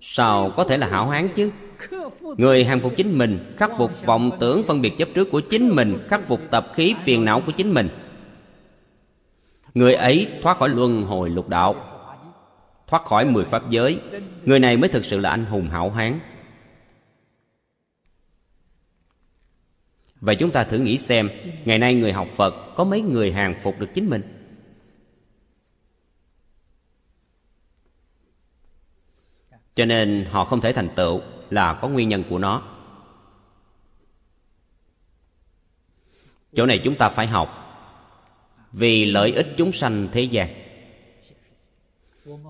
[0.00, 1.50] Sao có thể là hảo hán chứ?
[2.20, 5.68] Người hàng phục chính mình khắc phục vọng tưởng phân biệt chấp trước của chính
[5.68, 7.88] mình khắc phục tập khí phiền não của chính mình.
[9.74, 11.74] Người ấy thoát khỏi luân hồi lục đạo
[12.86, 14.00] thoát khỏi mười pháp giới.
[14.44, 16.20] Người này mới thực sự là anh hùng hảo hán
[20.20, 21.30] Và chúng ta thử nghĩ xem,
[21.64, 24.22] Ngày nay người học Phật Có mấy người hàng phục được chính mình?
[29.74, 32.62] Cho nên họ không thể thành tựu Là có nguyên nhân của nó.
[36.54, 37.64] Chỗ này chúng ta phải học,
[38.72, 40.48] Vì lợi ích chúng sanh thế gian.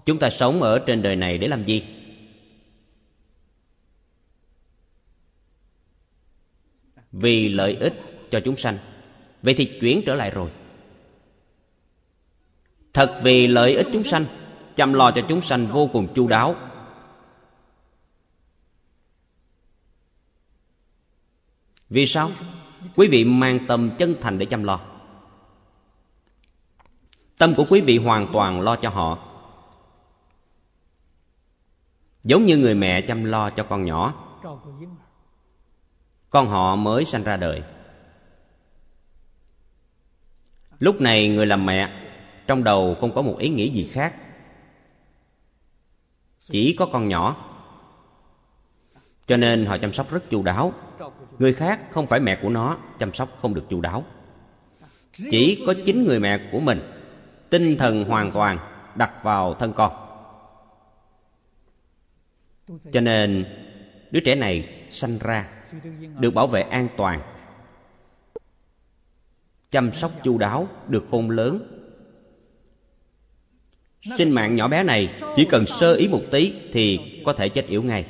[0.06, 1.97] Chúng ta sống ở trên đời này để làm gì?
[7.20, 7.94] Vì lợi ích
[8.30, 8.78] cho chúng sanh.
[9.42, 10.50] Vậy thì chuyển trở lại rồi.
[12.92, 14.24] Thật vì lợi ích chúng sanh,
[14.76, 16.54] chăm lo cho chúng sanh vô cùng chu đáo.
[21.90, 22.30] Vì sao?
[22.96, 24.80] Quý vị mang tâm chân thành để chăm lo.
[27.38, 29.18] Tâm của quý vị hoàn toàn lo cho họ.
[32.22, 34.24] Giống như người mẹ chăm lo cho con nhỏ
[36.30, 37.62] con họ mới sanh ra đời.
[40.78, 41.90] Lúc này người làm mẹ,
[42.46, 44.14] trong đầu không có một ý nghĩ gì khác.
[46.40, 47.44] Chỉ có con nhỏ.
[49.26, 50.72] Cho nên họ chăm sóc rất chu đáo.
[51.38, 54.04] Người khác không phải mẹ của nó, chăm sóc không được chu đáo.
[55.30, 56.80] Chỉ có chính người mẹ của mình,
[57.50, 58.58] tinh thần hoàn toàn
[58.94, 59.92] đặt vào thân con.
[62.92, 63.44] Cho nên
[64.10, 65.48] đứa trẻ này sanh ra
[66.18, 67.20] được bảo vệ an toàn.
[69.70, 71.74] Chăm sóc chu đáo được khôn lớn.
[74.18, 77.66] Sinh mạng nhỏ bé này chỉ cần sơ ý một tí thì có thể chết
[77.66, 78.06] yểu ngay.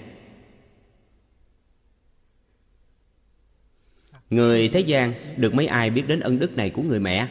[4.30, 7.28] Người thế gian, được mấy ai biết đến ân đức này của người mẹ?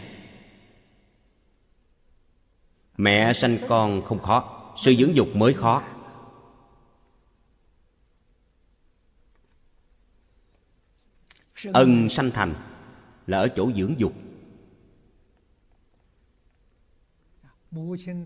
[2.98, 5.84] Mẹ sanh con không khó sự dưỡng dục mới khó.
[11.74, 12.54] Ân sanh thành
[13.28, 14.14] là ở chỗ dưỡng dục.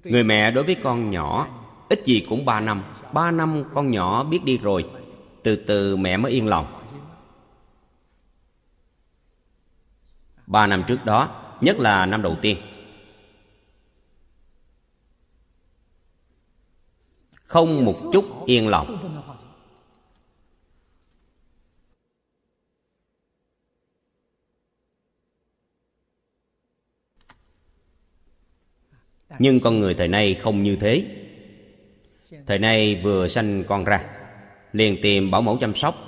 [0.04, 1.48] Người mẹ đối với con nhỏ,
[1.90, 2.84] ít gì cũng ba năm.
[3.14, 4.90] Ba năm con nhỏ biết đi rồi,
[5.44, 6.78] từ từ mẹ mới yên lòng.
[10.48, 12.58] Ba năm trước đó, nhất là năm đầu tiên.
[17.44, 19.21] Không một chút yên lòng.
[29.40, 31.06] Nhưng con người thời nay không như thế.
[32.46, 34.04] Thời nay vừa sanh con ra,
[34.74, 36.08] liền tìm bảo mẫu chăm sóc.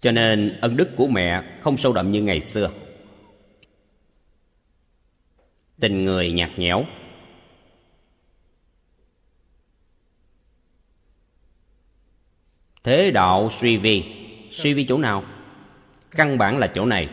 [0.00, 2.70] Cho nên ân đức của mẹ không sâu đậm như ngày xưa.
[5.80, 6.84] Tình người nhạt nhẽo.
[12.82, 14.04] Thế đạo suy vi.
[14.50, 15.24] Suy vi chỗ nào?
[16.10, 17.08] Căn bản là chỗ này.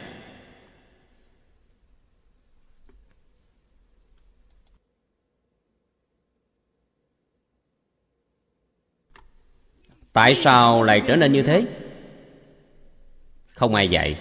[10.18, 11.66] Tại sao lại trở nên như thế?
[13.48, 14.20] Không ai dạy.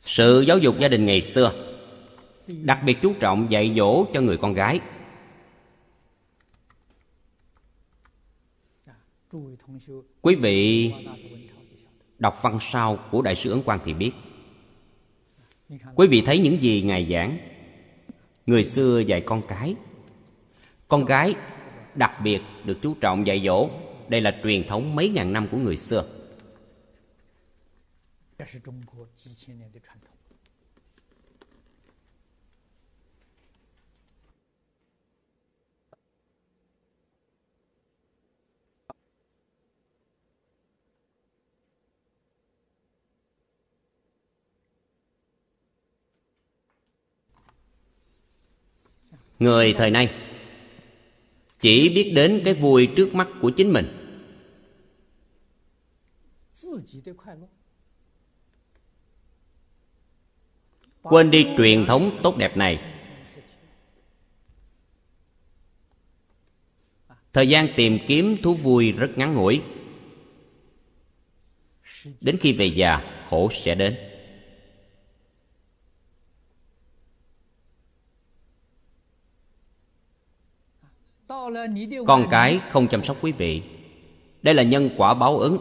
[0.00, 1.52] Sự giáo dục gia đình ngày xưa
[2.46, 4.80] đặc biệt chú trọng dạy dỗ cho người con gái.
[10.22, 10.92] Quý vị
[12.18, 14.12] đọc văn sau của đại sứ ấn quang thì biết.
[15.94, 17.38] Quý vị thấy những gì ngài giảng.
[18.46, 19.76] Người xưa dạy con cái
[20.88, 21.34] con gái
[21.94, 23.68] đặc biệt được chú trọng dạy dỗ.
[24.08, 26.04] Đây là truyền thống mấy ngàn năm của người xưa.
[49.38, 50.10] Người thời nay
[51.64, 53.86] chỉ biết đến cái vui trước mắt của chính mình.
[61.02, 62.80] Quên đi truyền thống tốt đẹp này.
[67.32, 69.62] Thời gian tìm kiếm thú vui rất ngắn ngủi.
[72.20, 74.13] Đến khi về già, khổ sẽ đến.
[82.06, 83.62] Con cái không chăm sóc quý vị.
[84.42, 85.58] Đây là nhân quả báo ứng.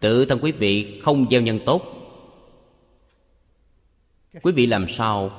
[0.00, 1.82] Tự thân quý vị không gieo nhân tốt.
[4.42, 5.30] Quý vị làm sao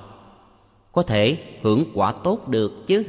[0.92, 3.04] có thể hưởng quả tốt được chứ?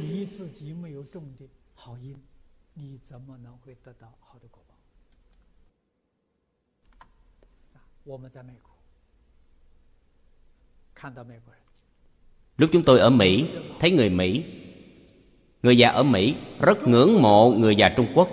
[12.57, 13.49] Lúc chúng tôi ở mỹ
[13.79, 14.43] thấy người mỹ
[15.65, 18.29] người già ở mỹ rất ngưỡng mộ người già trung quốc.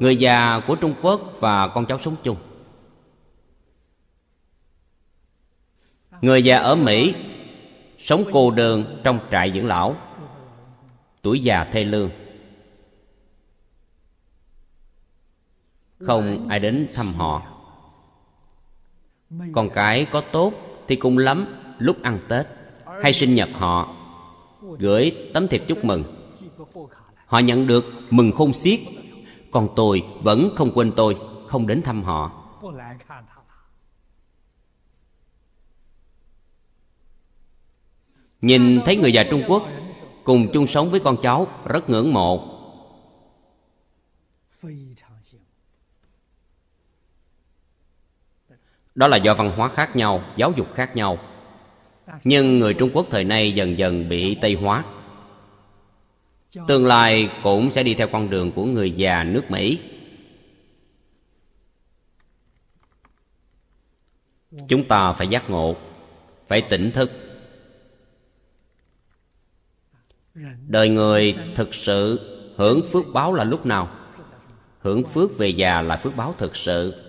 [0.00, 2.36] Người già của trung quốc và con cháu sống chung.
[6.20, 7.14] Người già ở mỹ
[7.98, 9.96] sống cô đơn trong trại dưỡng lão,
[11.22, 12.10] tuổi già thê lương.
[16.00, 17.42] Không ai đến thăm họ.
[19.52, 20.52] Con cái có tốt
[20.88, 21.46] thì cũng lắm,
[21.78, 22.46] lúc ăn tết
[23.02, 23.97] hay sinh nhật họ
[24.78, 26.04] gửi tấm thiệp chúc mừng.
[27.26, 28.80] Họ nhận được mừng khôn xiết.
[29.50, 31.16] Còn tôi vẫn không quên tôi,
[31.46, 32.44] không đến thăm họ.
[38.40, 39.62] Nhìn thấy người già trung quốc
[40.24, 42.54] cùng chung sống với con cháu rất ngưỡng mộ.
[48.94, 51.18] Đó là do văn hóa khác nhau, giáo dục khác nhau
[52.24, 54.84] nhưng người trung quốc thời nay dần dần bị tây hóa.
[56.68, 59.78] Tương lai cũng sẽ đi theo con đường của người già nước mỹ.
[64.68, 65.76] Chúng ta phải giác ngộ,
[66.48, 67.10] phải tỉnh thức.
[70.66, 72.20] Đời người thực sự
[72.56, 73.90] hưởng phước báo là lúc nào?
[74.78, 77.07] Hưởng phước về già là phước báo thực sự.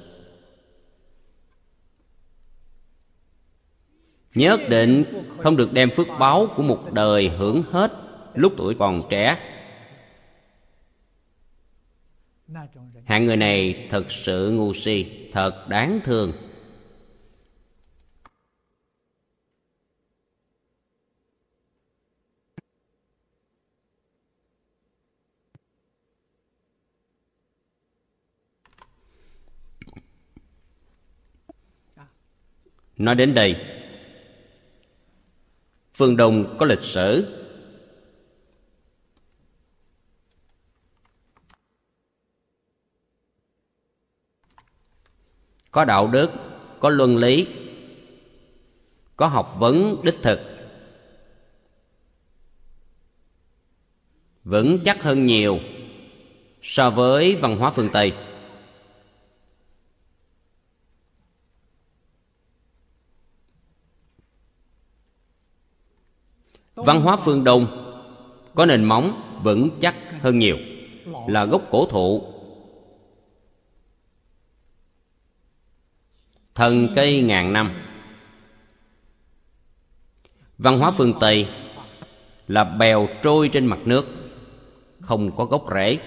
[4.35, 5.03] Nhất định
[5.39, 7.91] không được đem phước báo của một đời hưởng hết
[8.33, 9.37] lúc tuổi còn trẻ.
[13.05, 16.31] Hạng người này thật sự ngu si, thật đáng thương.
[32.97, 33.78] Nói đến đây
[35.99, 37.27] phương đông có lịch sử.
[45.71, 46.31] Có đạo đức,
[46.79, 47.47] có luân lý,
[49.15, 50.39] có học vấn đích thực.
[54.43, 55.59] Vững chắc hơn nhiều
[56.61, 58.28] so với văn hóa phương tây.
[66.85, 67.85] Văn hóa phương đông
[68.55, 70.57] có nền móng vững chắc hơn nhiều,
[71.27, 72.33] là gốc cổ thụ.
[76.55, 77.81] Thần cây ngàn năm.
[80.57, 81.47] Văn hóa phương tây
[82.47, 84.05] là bèo trôi trên mặt nước,
[85.01, 85.97] không có gốc rễ.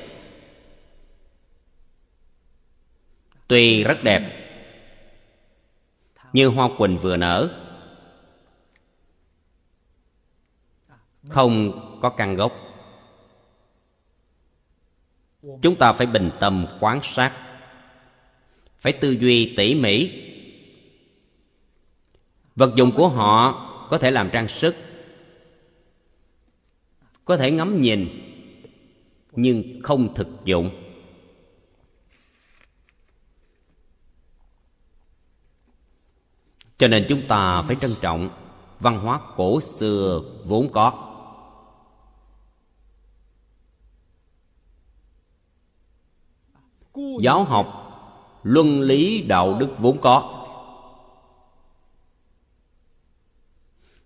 [3.48, 4.48] Tuy rất đẹp,
[6.32, 7.48] như hoa quỳnh vừa nở
[11.32, 12.52] không có căn gốc.
[15.62, 17.58] Chúng ta phải bình tâm quan sát,
[18.78, 20.10] phải tư duy tỉ mỉ.
[22.56, 24.76] Vật dụng của họ có thể làm trang sức,
[27.24, 28.08] có thể ngắm nhìn,
[29.32, 30.70] nhưng không thực dụng.
[36.78, 38.30] Cho nên chúng ta phải trân trọng
[38.80, 41.11] văn hóa cổ xưa vốn có.
[47.20, 47.66] Giáo học,
[48.43, 50.38] luân lý, đạo đức vốn có.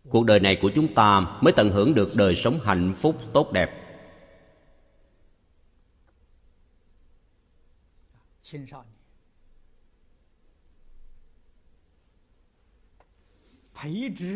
[0.08, 3.52] Cuộc đời này của chúng ta mới tận hưởng được đời sống hạnh phúc tốt
[3.52, 3.82] đẹp.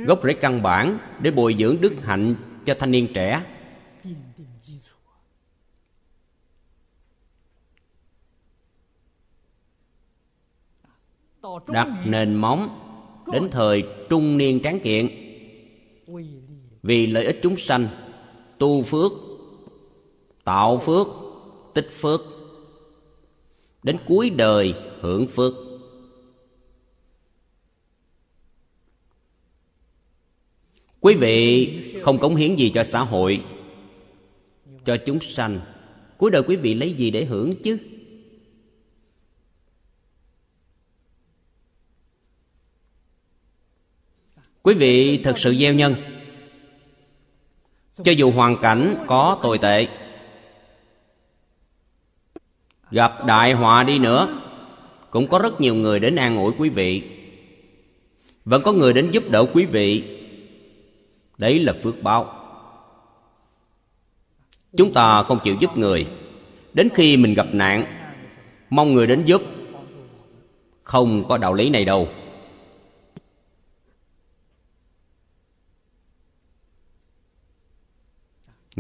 [0.07, 2.35] Gốc rễ căn bản để bồi dưỡng đức hạnh
[2.65, 3.60] cho thanh niên trẻ.
[11.69, 12.69] đặt nền móng
[13.33, 15.09] đến thời trung niên tráng kiện.
[16.83, 17.89] Vì lợi ích chúng sanh
[18.59, 19.13] tu phước
[20.45, 21.07] tạo phước
[21.75, 22.21] tích phước
[23.83, 25.55] đến cuối đời hưởng phước.
[31.01, 31.69] Quý vị
[32.05, 33.41] không cống hiến gì cho xã hội
[34.85, 35.61] cho chúng sanh.
[36.19, 37.79] Cuối đời quý vị lấy gì để hưởng chứ?
[44.63, 45.95] Quý vị thật sự gieo nhân.
[48.05, 49.89] Cho dù hoàn cảnh có tồi tệ,
[52.91, 54.41] gặp đại họa đi nữa,
[55.11, 57.03] cũng có rất nhiều người đến an ủi quý vị.
[58.45, 60.05] Vẫn có người đến giúp đỡ quý vị.
[61.39, 62.35] Đấy là phước báo.
[64.77, 66.07] Chúng ta không chịu giúp người.
[66.73, 67.87] Đến khi mình gặp nạn,
[68.71, 69.43] mong người đến giúp.
[70.83, 72.09] Không có đạo lý này đâu.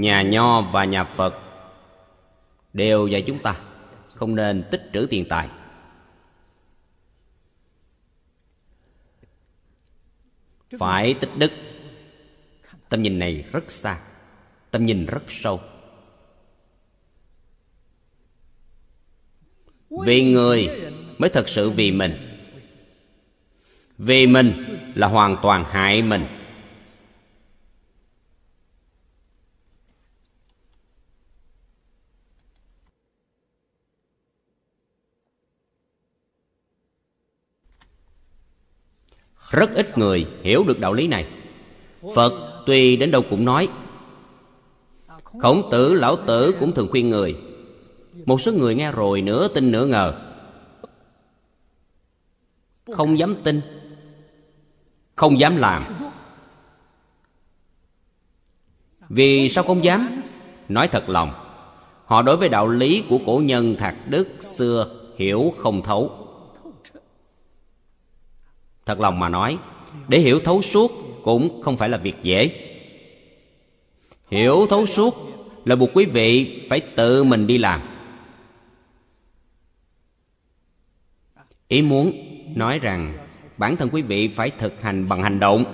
[0.00, 1.34] Nhà nho và nhà phật
[2.72, 3.60] đều dạy chúng ta
[4.14, 5.48] không nên tích trữ tiền tài.
[10.78, 11.52] Phải tích đức.
[12.88, 14.00] Tâm nhìn này rất xa,
[14.70, 15.60] tâm nhìn rất sâu.
[19.90, 20.68] Vì người
[21.18, 22.26] mới thật sự vì mình.
[23.98, 26.39] Vì mình là hoàn toàn hại mình.
[39.50, 41.26] Rất ít người hiểu được đạo lý này.
[42.14, 43.68] Phật tuy đến đâu cũng nói,
[45.40, 47.36] khổng tử, lão tử cũng thường khuyên người.
[48.26, 50.14] Một số người nghe rồi nửa tin nửa ngờ.
[52.92, 53.60] Không dám tin,
[55.16, 55.82] không dám làm.
[59.08, 60.22] Vì sao không dám?
[60.68, 61.32] Nói thật lòng,
[62.04, 66.19] họ đối với đạo lý của cổ nhân thạc đức xưa hiểu không thấu
[68.86, 69.58] thật lòng mà nói,
[70.08, 72.66] để hiểu thấu suốt cũng không phải là việc dễ.
[74.30, 75.14] Hiểu thấu suốt
[75.64, 77.80] là buộc quý vị phải tự mình đi làm.
[81.68, 82.12] Ý muốn
[82.56, 83.26] nói rằng
[83.56, 85.64] bản thân quý vị phải thực hành bằng hành động.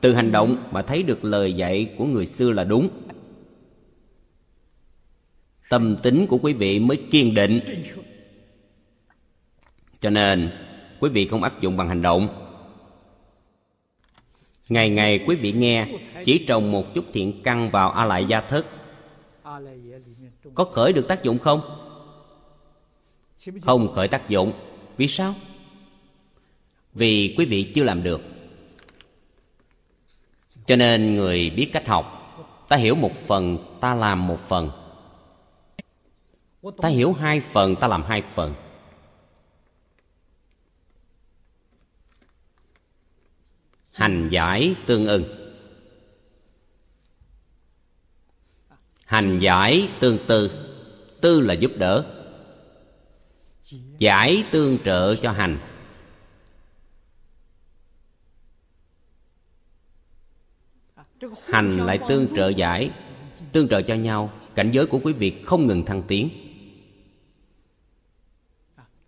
[0.00, 2.88] Từ hành động mà thấy được lời dạy của người xưa là đúng.
[5.68, 7.60] Tâm tính của quý vị mới kiên định.
[10.00, 10.50] Cho nên
[11.02, 12.28] quý vị không áp dụng bằng hành động.
[14.68, 15.88] Ngày ngày quý vị nghe,
[16.24, 18.66] chỉ trồng một chút thiện căn vào a lại gia thất.
[20.54, 21.60] Có khởi được tác dụng không?
[23.62, 24.52] Không khởi tác dụng.
[24.96, 25.34] Vì sao?
[26.94, 28.20] Vì quý vị chưa làm được.
[30.66, 32.34] Cho nên người biết cách học,
[32.68, 34.70] ta hiểu một phần, ta làm một phần.
[36.82, 38.54] Ta hiểu hai phần, ta làm hai phần.
[43.94, 45.24] Hành giải tương ưng.
[49.04, 50.50] Hành giải tương tư.
[51.20, 52.04] Tư là giúp đỡ.
[53.98, 55.58] Giải tương trợ cho hành.
[61.44, 62.90] Hành lại tương trợ giải,
[63.52, 64.32] tương trợ cho nhau.
[64.54, 66.28] Cảnh giới của quý vị không ngừng thăng tiến.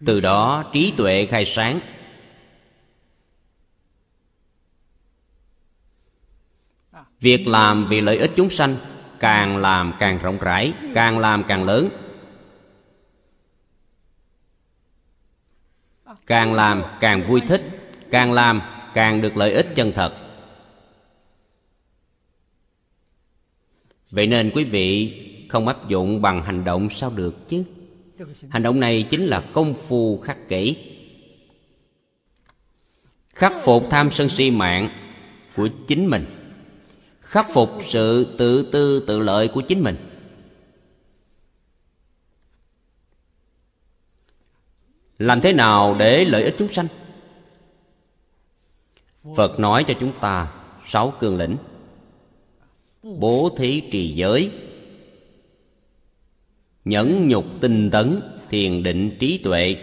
[0.07, 1.81] Từ đó trí tuệ khai sáng.
[7.25, 8.77] việc làm vì lợi ích chúng sanh
[9.21, 11.89] càng làm càng rộng rãi càng làm càng lớn.
[16.27, 17.63] Càng làm càng vui thích
[18.11, 18.61] càng làm
[18.95, 20.15] càng được lợi ích chân thật.
[24.11, 27.65] Vậy nên quý vị không áp dụng bằng hành động sao được chứ?
[28.49, 30.77] Hành động này chính là công phu khắc kỷ,
[33.35, 34.89] khắc phục tham sân si mạng
[35.57, 36.25] của chính mình
[37.35, 39.97] khắc phục sự tự tư, tự lợi của chính mình.
[45.19, 46.89] Làm thế nào để lợi ích chúng sanh?
[49.37, 50.53] Phật nói cho chúng ta
[50.87, 51.57] sáu cương lĩnh.
[53.03, 54.51] Bố thí trì giới.
[56.85, 58.21] Nhẫn nhục tinh tấn,
[58.51, 59.77] thiền định trí tuệ.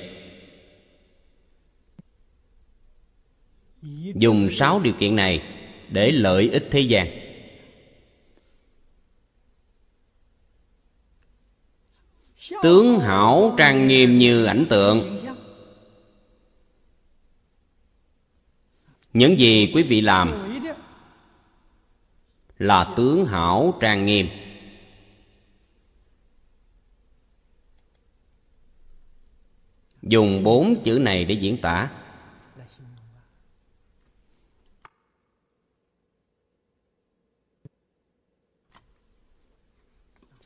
[4.15, 5.43] Dùng sáu điều kiện này
[5.89, 7.20] để lợi ích thế gian.
[12.63, 15.17] Tướng hảo trang nghiêm như ảnh tượng.
[19.13, 20.57] Những gì quý vị làm
[22.59, 24.29] là tướng hảo trang nghiêm.
[30.01, 31.89] Dùng bốn chữ này để diễn tả.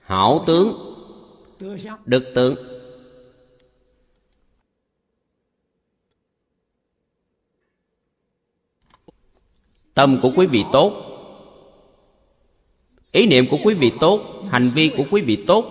[0.02, 0.85] Hảo tướng
[2.06, 2.56] đức tướng
[9.94, 11.02] tâm của quý vị tốt.
[13.12, 14.44] Ý niệm của quý vị tốt.
[14.52, 15.66] Hành vi của quý vị tốt.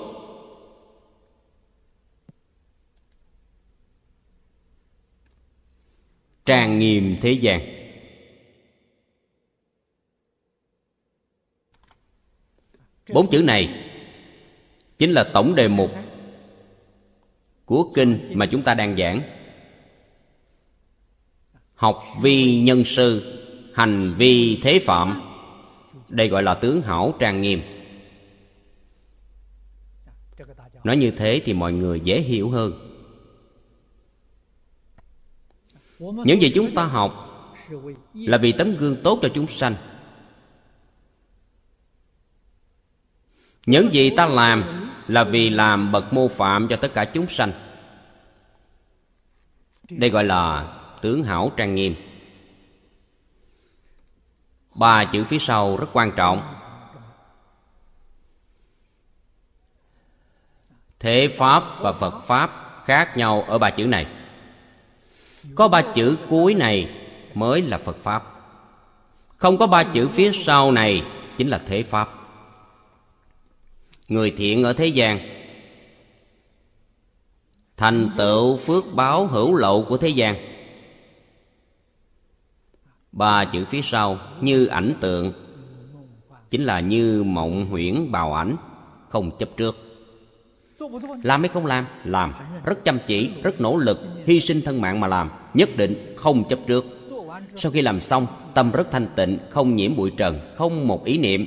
[6.45, 7.61] Tràn nghiêm thế gian.
[13.13, 13.84] Bốn chữ này
[15.05, 15.91] chính là tổng đề mục
[17.65, 19.23] của kinh mà chúng ta đang giảng.
[21.75, 23.39] Học vi nhân sư,
[23.75, 25.23] hành vi thế phạm.
[26.09, 27.63] Đây gọi là tướng hảo trang nghiêm.
[30.85, 32.73] Nói như thế thì mọi người dễ hiểu hơn.
[35.99, 37.13] Những gì chúng ta học
[38.15, 39.75] là vì tấm gương tốt cho chúng sanh.
[43.67, 47.53] Những gì ta làm là vì làm bậc mô phạm cho tất cả chúng sanh.
[49.91, 51.95] Đây gọi là tướng hảo trang nghiêm.
[54.75, 56.55] Ba chữ phía sau rất quan trọng.
[60.99, 62.51] Thế pháp và phật pháp
[62.85, 64.07] khác nhau ở ba chữ này.
[65.55, 66.91] Có ba chữ cuối này
[67.35, 68.25] mới là phật pháp.
[69.37, 71.03] Không có ba chữ phía sau này
[71.37, 72.09] chính là thế pháp
[74.09, 75.19] người thiện ở thế gian.
[77.77, 80.37] Thành tựu phước báo hữu lậu của thế gian.
[83.13, 85.33] Ba chữ phía sau, như ảnh tượng,
[86.51, 88.57] chính là như mộng huyễn bào ảnh,
[89.09, 89.77] không chấp trước.
[91.23, 91.87] Làm hay không làm?
[92.05, 92.33] Làm.
[92.65, 95.31] Rất chăm chỉ, rất nỗ lực, hy sinh thân mạng mà làm.
[95.55, 96.85] Nhất định không chấp trước.
[97.57, 101.19] Sau khi làm xong, tâm rất thanh tịnh, không nhiễm bụi trần, không một ý
[101.19, 101.47] niệm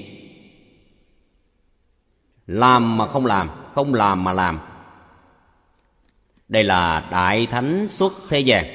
[2.48, 4.60] làm mà không làm không làm mà làm.
[6.48, 8.66] Đây là đại thánh xuất thế gian.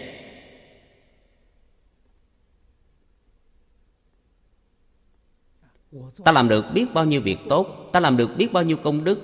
[6.24, 9.04] Ta làm được biết bao nhiêu việc tốt, ta làm được biết bao nhiêu công
[9.04, 9.20] đức.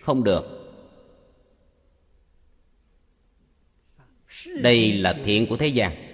[0.00, 0.74] Không được.
[4.60, 6.11] Đây là thiện của thế gian.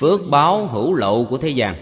[0.00, 1.74] Phước báo hữu lậu của thế gian.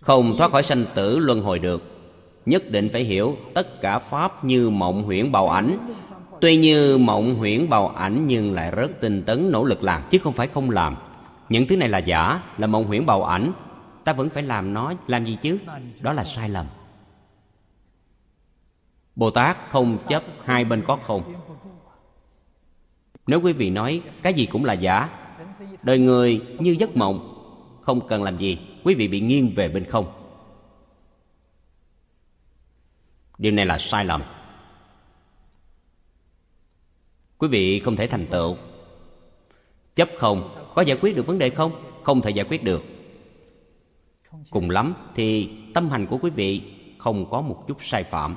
[0.00, 1.82] Không thoát khỏi sanh tử luân hồi được,
[2.46, 5.78] nhất định phải hiểu tất cả pháp như mộng huyễn bào ảnh.
[6.40, 10.18] Tuy như mộng huyễn bào ảnh nhưng lại rất tinh tấn nỗ lực làm, chứ
[10.18, 10.96] không phải không làm.
[11.48, 13.52] Những thứ này là giả, là mộng huyễn bào ảnh.
[14.04, 15.58] Ta vẫn phải làm nó, làm gì chứ?
[16.00, 16.66] Đó là sai lầm.
[19.16, 21.34] Bồ tát không chấp hai bên có không.
[23.26, 25.08] Nếu quý vị nói cái gì cũng là giả
[25.82, 27.34] đời người như giấc mộng,
[27.80, 28.58] không cần làm gì.
[28.84, 30.12] Quý vị bị nghiêng về bên không.
[33.38, 34.22] Điều này là sai lầm.
[37.38, 38.56] Quý vị không thể thành tựu.
[39.94, 41.72] Chấp không, có giải quyết được vấn đề không?
[42.02, 42.82] Không thể giải quyết được.
[44.50, 46.62] Cùng lắm thì tâm hành của quý vị
[46.98, 48.36] không có một chút sai phạm.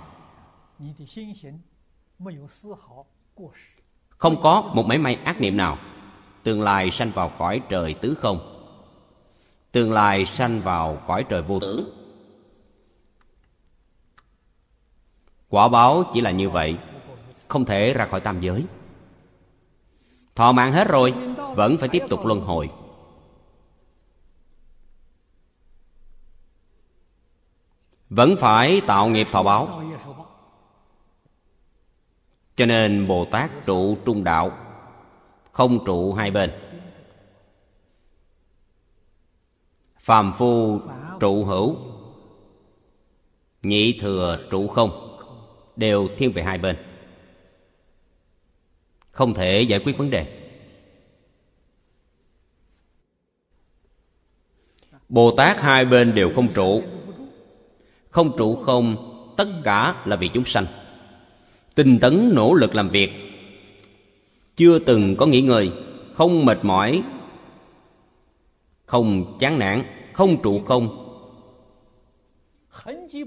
[4.10, 5.78] Không có một mảy may ác niệm nào
[6.44, 8.48] tương lai sanh vào cõi trời tứ không?
[9.72, 12.02] Tương lai sanh vào cõi trời vô tưởng
[15.52, 16.78] quả báo chỉ là như vậy,
[17.48, 18.66] không thể ra khỏi tam giới.
[20.36, 21.14] Thọ mạng hết rồi,
[21.56, 22.70] vẫn phải tiếp tục luân hồi.
[28.10, 29.84] Vẫn phải tạo nghiệp thọ báo.
[32.56, 34.52] Cho nên bồ tát trụ trung đạo
[35.62, 36.52] không trụ hai bên.
[40.00, 40.80] Phàm phu
[41.20, 41.76] trụ hữu,
[43.64, 45.18] nhị thừa trụ không,
[45.76, 46.76] đều thiên về hai bên.
[49.12, 50.26] Không thể giải quyết vấn đề.
[55.10, 56.84] Bồ tát hai bên đều không trụ.
[58.10, 58.96] Không trụ không,
[59.38, 60.66] tất cả là vì chúng sanh.
[61.76, 63.31] Tinh tấn nỗ lực làm việc
[64.56, 65.72] chưa từng có nghỉ ngơi,
[66.14, 67.04] không mệt mỏi,
[68.86, 69.84] không chán nản,
[70.14, 70.98] không trụ không.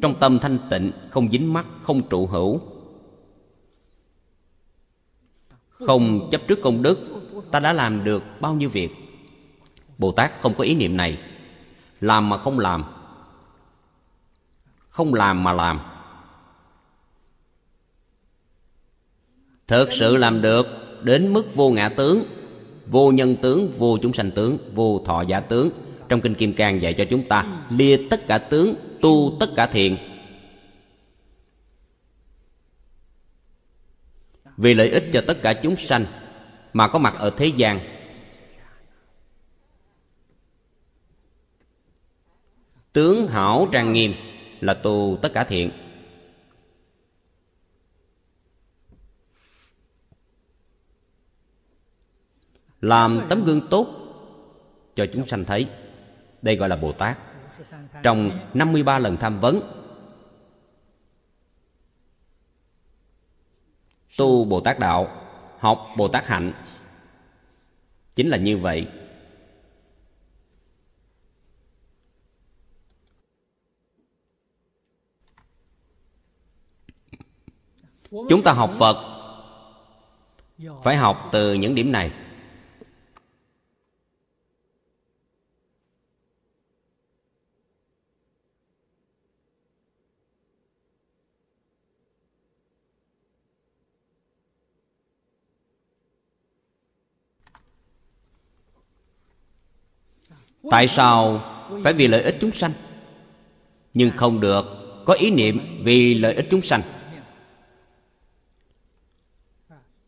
[0.03, 2.61] Trong tâm thanh tịnh, không dính mắc, không trụ hữu.
[5.69, 6.99] Không chấp trước công đức,
[7.51, 8.91] ta đã làm được bao nhiêu việc?
[9.99, 11.19] Bồ tát không có ý niệm này.
[12.01, 12.85] Làm mà không làm.
[14.89, 15.81] Không làm mà làm.
[19.67, 22.25] Thực sự làm được đến mức vô ngã tướng,
[22.87, 25.71] vô nhân tướng, vô chúng sanh tướng, vô thọ giả tướng.
[26.09, 29.67] Trong kinh kim cang dạy cho chúng ta lìa tất cả tướng, tu tất cả
[29.67, 29.97] thiện.
[34.57, 36.07] Vì lợi ích cho tất cả chúng sanh
[36.73, 37.81] mà có mặt ở thế gian.
[42.93, 44.13] Tướng hảo trang nghiêm
[44.61, 45.71] là tu tất cả thiện.
[52.85, 53.87] Làm tấm gương tốt
[54.97, 55.69] cho chúng sanh thấy.
[56.43, 57.19] Đây gọi là bồ tát.
[58.03, 59.61] Trong 53 lần tham vấn,
[64.17, 65.27] tu bồ tát đạo,
[65.59, 66.53] học bồ tát hạnh,
[68.15, 68.89] chính là như vậy.
[78.11, 78.97] Chúng ta học phật,
[80.85, 82.24] phải học từ những điểm này.
[100.71, 101.43] Tại sao
[101.85, 102.73] phải vì lợi ích chúng sanh?
[103.95, 104.65] Nhưng không được
[105.05, 106.83] có ý niệm vì lợi ích chúng sanh.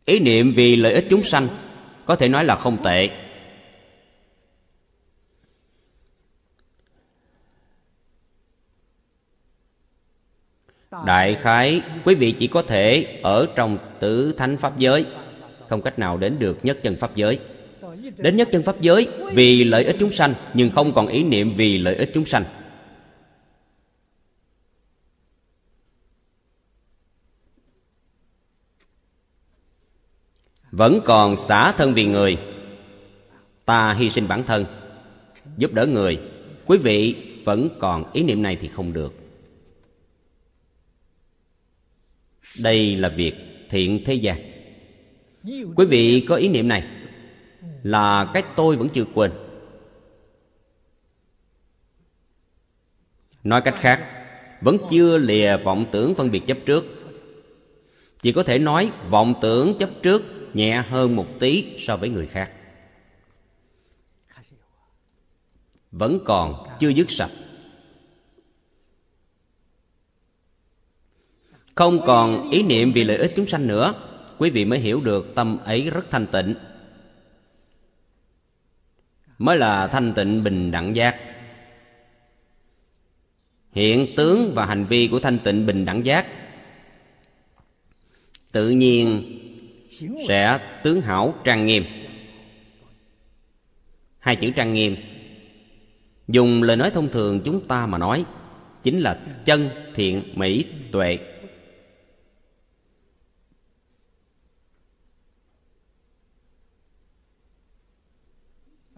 [0.05, 1.47] Ý niệm vì lợi ích chúng sanh
[2.05, 3.09] có thể nói là không tệ.
[11.05, 15.05] Đại khái, quý vị chỉ có thể ở trong tứ thánh pháp giới,
[15.69, 17.39] không cách nào đến được nhất chân pháp giới
[18.17, 21.53] đến nhất chân pháp giới, vì lợi ích chúng sanh, nhưng không còn ý niệm
[21.53, 22.43] vì lợi ích chúng sanh.
[30.71, 32.37] Vẫn còn xả thân vì người,
[33.65, 34.65] ta hy sinh bản thân,
[35.57, 36.19] giúp đỡ người.
[36.65, 39.13] Quý vị vẫn còn ý niệm này thì không được.
[42.59, 43.33] Đây là việc
[43.69, 44.37] thiện thế gian.
[45.75, 46.83] Quý vị có ý niệm này
[47.87, 49.31] là cái tôi vẫn chưa quên.
[53.43, 54.07] Nói cách khác,
[54.61, 56.85] vẫn chưa lìa vọng tưởng phân biệt chấp trước.
[58.21, 60.23] Chỉ có thể nói vọng tưởng chấp trước
[60.53, 62.51] nhẹ hơn một tí so với người khác.
[65.91, 67.31] Vẫn còn chưa dứt sạch.
[71.75, 73.93] Không còn ý niệm vì lợi ích chúng sanh nữa,
[74.37, 76.55] quý vị mới hiểu được tâm ấy rất thanh tịnh
[79.37, 81.15] mới là thanh tịnh bình đẳng giác.
[83.71, 86.25] Hiện tướng và hành vi của thanh tịnh bình đẳng giác
[88.51, 89.23] tự nhiên
[90.27, 91.85] sẽ tướng hảo trang nghiêm.
[94.19, 94.95] Hai chữ trang nghiêm,
[96.27, 98.25] dùng lời nói thông thường chúng ta mà nói,
[98.83, 101.17] chính là chân thiện mỹ tuệ.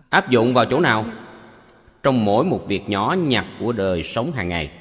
[0.09, 1.05] Áp dụng vào chỗ nào?
[2.03, 4.71] Trong mỗi một việc nhỏ nhặt của đời sống hàng ngày.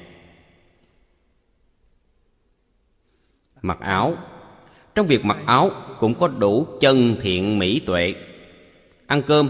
[3.61, 4.17] Mặc áo.
[4.95, 8.15] Trong việc mặc áo cũng có đủ chân thiện mỹ tuệ.
[9.07, 9.49] Ăn cơm.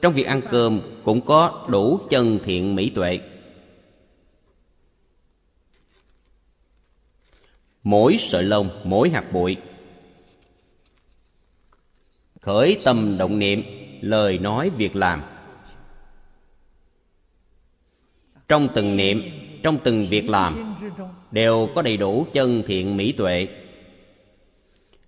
[0.00, 3.20] Trong việc ăn cơm cũng có đủ chân thiện mỹ tuệ.
[7.82, 9.56] Mỗi sợi lông, mỗi hạt bụi.
[12.40, 15.22] Khởi tâm động niệm lời nói việc làm.
[18.48, 19.22] Trong từng niệm,
[19.62, 20.74] trong từng việc làm,
[21.30, 23.48] đều có đầy đủ chân thiện mỹ tuệ.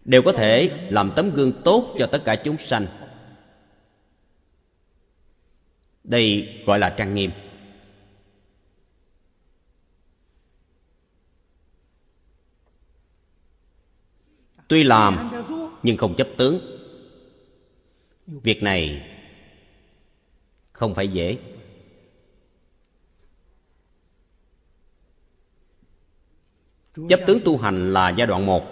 [0.05, 2.87] Đều có thể làm tấm gương tốt cho tất cả chúng sanh.
[6.05, 7.31] Đây gọi là trang nghiêm.
[14.69, 15.31] Tuy làm,
[15.83, 16.74] nhưng không chấp tướng
[18.27, 19.11] việc này
[20.73, 21.39] không phải dễ.
[27.09, 28.65] Chấp tướng tu hành là giai đoạn một.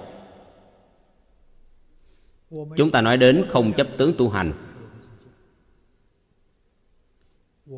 [2.77, 4.53] Chúng ta nói đến không chấp tướng tu hành.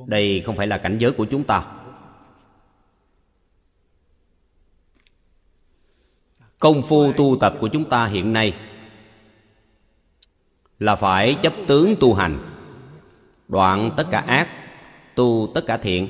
[0.06, 1.80] Đây không phải là cảnh giới của chúng ta.
[6.58, 8.54] Công phu tu tập của chúng ta hiện nay
[10.84, 12.54] là phải chấp tướng tu hành.
[13.48, 14.48] Đoạn tất cả ác,
[15.14, 16.08] tu tất cả thiện.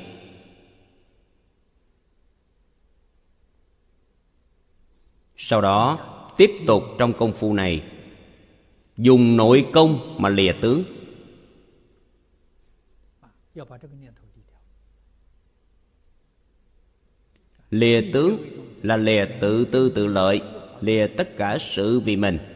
[5.37, 5.99] Sau đó,
[6.37, 7.83] tiếp tục trong công phu này,
[8.97, 10.83] dùng nội công mà lìa tướng.
[17.69, 18.37] Lìa tướng
[18.83, 20.41] là lìa tự tư tự lợi,
[20.81, 22.54] lìa tất cả sự vì mình.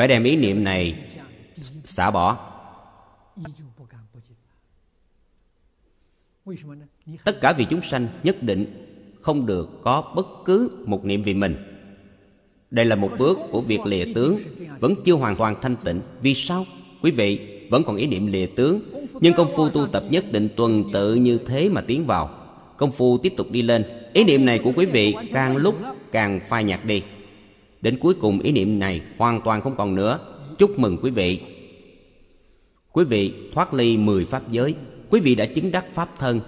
[0.00, 0.94] phải đem ý niệm này
[1.84, 2.38] xả bỏ.
[7.24, 8.86] Tất cả vì chúng sanh nhất định
[9.20, 11.56] không được có bất cứ một niệm vì mình.
[12.70, 14.38] Đây là một bước của việc lìa tướng,
[14.80, 16.00] vẫn chưa hoàn toàn thanh tịnh.
[16.22, 16.66] Vì sao?
[17.02, 18.80] Quý vị, vẫn còn ý niệm lìa tướng,
[19.20, 22.30] nhưng công phu tu tập nhất định tuần tự như thế mà tiến vào.
[22.76, 23.84] Công phu tiếp tục đi lên.
[24.12, 25.74] Ý niệm này của quý vị càng lúc
[26.12, 27.02] càng phai nhạt đi.
[27.80, 30.18] Đến cuối cùng ý niệm này hoàn toàn không còn nữa.
[30.58, 31.40] Chúc mừng quý vị.
[32.92, 34.74] Quý vị thoát ly 10 pháp giới.
[35.10, 36.40] Quý vị đã chứng đắc pháp thân.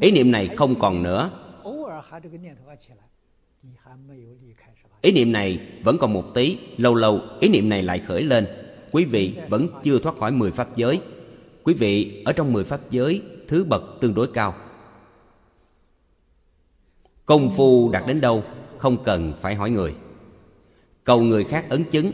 [0.00, 1.30] Ý niệm này không còn nữa.
[5.00, 6.58] Ý niệm này vẫn còn một tí.
[6.76, 8.46] Lâu lâu, ý niệm này lại khởi lên.
[8.92, 11.00] Quý vị vẫn chưa thoát khỏi 10 pháp giới.
[11.62, 14.54] Quý vị ở trong 10 pháp giới, Thứ bậc tương đối cao.
[17.26, 18.42] Công phu đạt đến đâu,
[18.78, 19.94] Không cần phải hỏi người
[21.06, 22.12] cầu người khác ấn chứng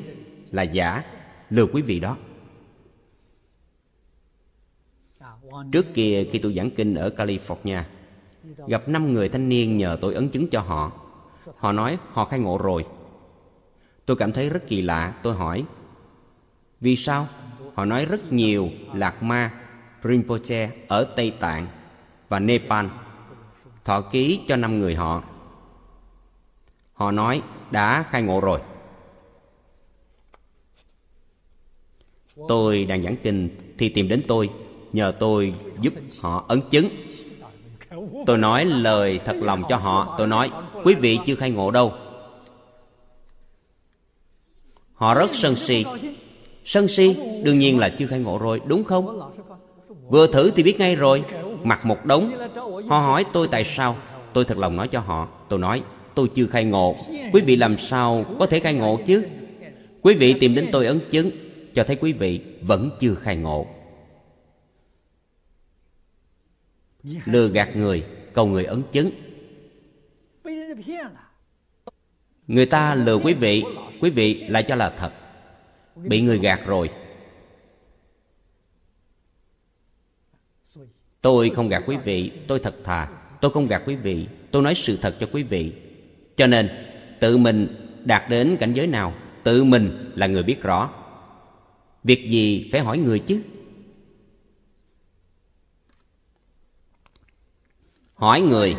[0.51, 1.05] là giả.
[1.51, 2.17] Lừa quý vị đó.
[5.73, 7.83] Trước kia, khi tôi giảng kinh ở california,
[8.67, 10.93] gặp năm người thanh niên nhờ tôi ấn chứng cho họ.
[11.57, 12.87] Họ nói, họ khai ngộ rồi.
[14.07, 15.15] Tôi cảm thấy rất kỳ lạ.
[15.23, 15.65] Tôi hỏi,
[16.81, 17.29] vì sao?
[17.75, 19.55] Họ nói, rất nhiều lạc ma,
[20.05, 21.67] rinpoche ở tây tạng
[22.29, 22.87] và nepal
[23.85, 25.23] thọ ký cho năm người họ.
[26.93, 28.61] Họ nói, đã khai ngộ rồi.
[32.49, 34.51] Tôi đang giảng kinh Thì tìm đến tôi,
[34.93, 36.89] Nhờ tôi giúp họ ấn chứng.
[38.27, 40.15] Tôi nói lời thật lòng cho họ.
[40.19, 40.51] Tôi nói,
[40.85, 41.93] quý vị chưa khai ngộ đâu.
[44.95, 45.85] Họ rất sân si.
[46.65, 49.33] Sân si đương nhiên là chưa khai ngộ rồi, Đúng không?
[50.09, 51.25] Vừa thử thì biết ngay rồi.
[51.63, 52.33] Mặc một đống.
[52.89, 53.97] Họ hỏi, tôi tại sao?
[54.33, 55.29] Tôi thật lòng nói cho họ.
[55.49, 55.83] Tôi nói,
[56.15, 56.97] tôi chưa khai ngộ.
[57.33, 59.25] Quý vị làm sao có thể khai ngộ chứ?
[60.03, 61.31] Quý vị tìm đến tôi ấn chứng
[61.75, 63.67] cho thấy quý vị vẫn chưa khai ngộ.
[67.25, 69.11] Lừa gạt người, cầu người ấn chứng.
[72.47, 73.65] Người ta lừa quý vị
[74.01, 75.13] quý vị lại cho là thật.
[75.97, 76.91] Bị người gạt rồi.
[81.21, 83.09] Tôi không gạt quý vị, tôi thật thà.
[83.41, 85.73] Tôi không gạt quý vị, tôi nói sự thật cho quý vị.
[86.37, 86.69] Cho nên,
[87.21, 91.02] tự mình đạt đến cảnh giới nào, tự mình là người biết rõ.
[92.05, 93.43] Việc gì phải hỏi người chứ?
[98.15, 98.77] Hỏi người.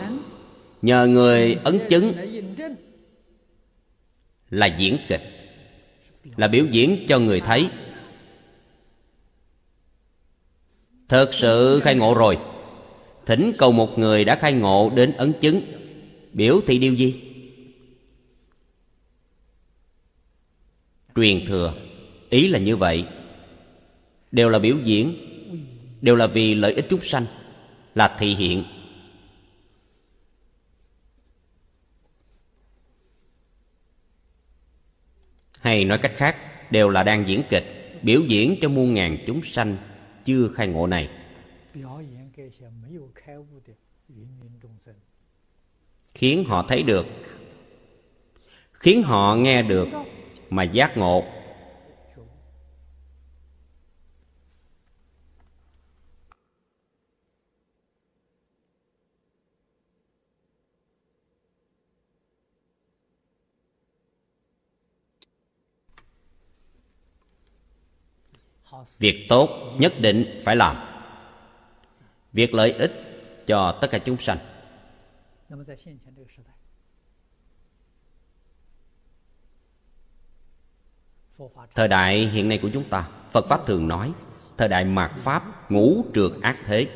[0.82, 2.14] Nhờ người ấn chứng
[4.50, 5.22] Là diễn kịch,
[6.36, 7.70] Là biểu diễn cho người thấy.
[11.08, 12.38] Thật sự khai ngộ rồi.
[13.26, 15.62] Thỉnh cầu một người đã khai ngộ đến ấn chứng.
[16.34, 17.22] Biểu thị điều gì?
[21.16, 21.74] Truyền thừa
[22.34, 23.06] ý là như vậy.
[24.32, 25.16] Đều là biểu diễn,
[26.02, 27.26] đều là vì lợi ích chúng sanh,
[27.96, 28.64] là thị hiện.
[35.60, 36.38] Hay nói cách khác,
[36.72, 39.78] đều là đang diễn kịch, biểu diễn cho muôn ngàn chúng sanh
[40.26, 41.10] chưa khai ngộ này.
[46.14, 47.06] Khiến họ thấy được,
[48.74, 49.88] khiến họ nghe được
[50.50, 51.43] mà giác ngộ.
[69.00, 70.78] việc tốt nhất định phải làm.
[72.34, 72.94] Việc lợi ích
[73.48, 74.38] cho tất cả chúng sanh.
[81.76, 84.14] Thời đại hiện nay của chúng ta, phật pháp thường nói,
[84.58, 86.88] thời đại mạt pháp ngũ trượt ác thế.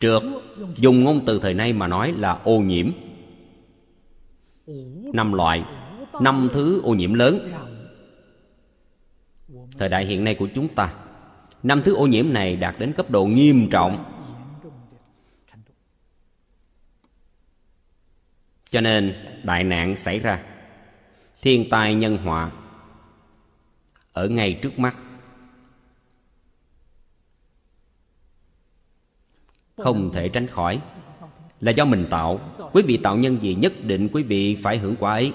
[0.00, 0.22] Trượt,
[0.76, 2.90] dùng ngôn từ thời nay mà nói là ô nhiễm.
[5.12, 5.64] Năm loại
[6.22, 7.50] năm thứ ô nhiễm lớn.
[9.78, 10.94] Thời đại hiện nay của chúng ta,
[11.62, 14.04] năm thứ ô nhiễm này đạt đến cấp độ nghiêm trọng.
[18.70, 20.42] Cho nên, đại nạn xảy ra.
[21.42, 22.50] Thiên tai nhân họa
[24.12, 24.96] ở ngay trước mắt.
[29.76, 30.80] Không thể tránh khỏi
[31.60, 32.40] là do mình tạo.
[32.72, 35.32] Quý vị tạo nhân gì nhất định quý vị phải hưởng quả ấy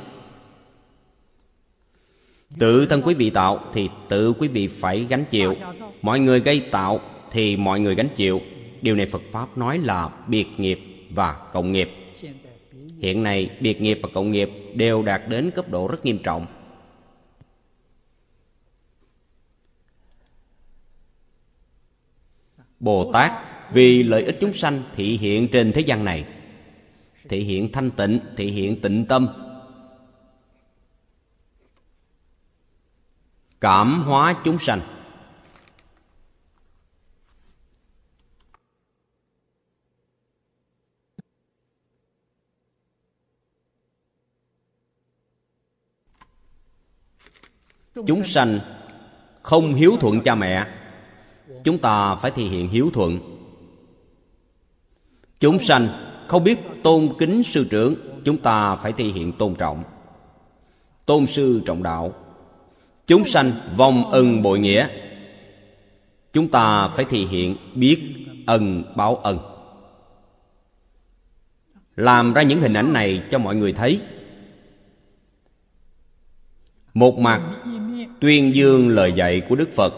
[2.60, 5.56] tự thân quý vị tạo thì tự quý vị phải gánh chịu.
[6.02, 7.02] Mọi người gây tạo
[7.32, 8.42] thì mọi người gánh chịu.
[8.82, 10.80] Điều này phật pháp nói là biệt nghiệp
[11.10, 11.90] và cộng nghiệp.
[13.00, 16.46] Hiện nay, biệt nghiệp và cộng nghiệp đều đạt đến cấp độ rất nghiêm trọng.
[22.80, 23.32] Bồ tát,
[23.74, 26.26] vì lợi ích chúng sanh, thị hiện trên thế gian này.
[27.30, 29.28] Thị hiện thanh tịnh, thị hiện tịnh tâm.
[33.62, 34.82] Cảm hóa chúng sanh.
[48.08, 48.60] Chúng sanh
[49.42, 50.68] không hiếu thuận cha mẹ,
[51.64, 53.20] chúng ta phải thể hiện hiếu thuận.
[55.40, 55.90] Chúng sanh
[56.28, 59.84] không biết tôn kính sư trưởng, chúng ta phải thể hiện tôn trọng.
[61.06, 62.27] Tôn sư trọng đạo
[63.08, 64.88] chúng sanh vong ân bội nghĩa.
[66.34, 67.98] Chúng ta phải thể hiện biết
[68.48, 69.40] ân báo ân.
[71.96, 74.02] Làm ra những hình ảnh này cho mọi người thấy.
[76.94, 77.42] Một mặt,
[78.20, 79.94] tuyên dương lời dạy của đức phật.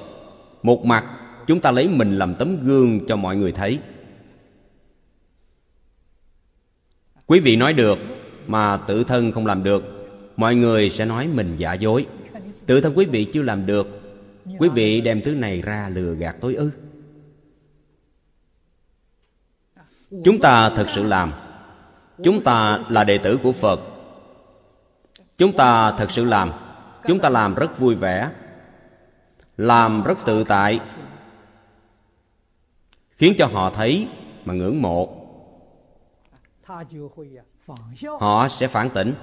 [0.64, 1.06] Một mặt,
[1.48, 3.80] chúng ta lấy mình làm tấm gương cho mọi người thấy.
[7.26, 7.99] Quý vị nói được
[8.48, 9.84] mà tự thân không làm được,
[10.38, 12.06] mọi người sẽ nói mình giả dối
[12.69, 13.87] tự thân quý vị chưa làm được,
[14.59, 16.71] quý vị đem thứ này ra lừa gạt tôi ư?
[20.23, 21.33] Chúng ta thật sự làm.
[22.23, 23.79] Chúng ta là đệ tử của phật.
[25.37, 26.51] Chúng ta thật sự làm.
[27.07, 28.31] Chúng ta làm rất vui vẻ,
[29.57, 30.79] làm rất tự tại,
[33.09, 34.07] khiến cho họ thấy
[34.45, 35.27] mà ngưỡng mộ.
[38.19, 39.13] Họ sẽ phản tỉnh.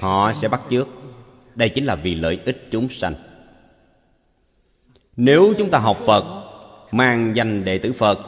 [0.00, 0.88] Họ sẽ bắt chước.
[1.54, 3.14] Đây chính là vì lợi ích chúng sanh.
[5.16, 6.24] Nếu chúng ta học phật,
[6.92, 8.18] mang danh đệ tử phật,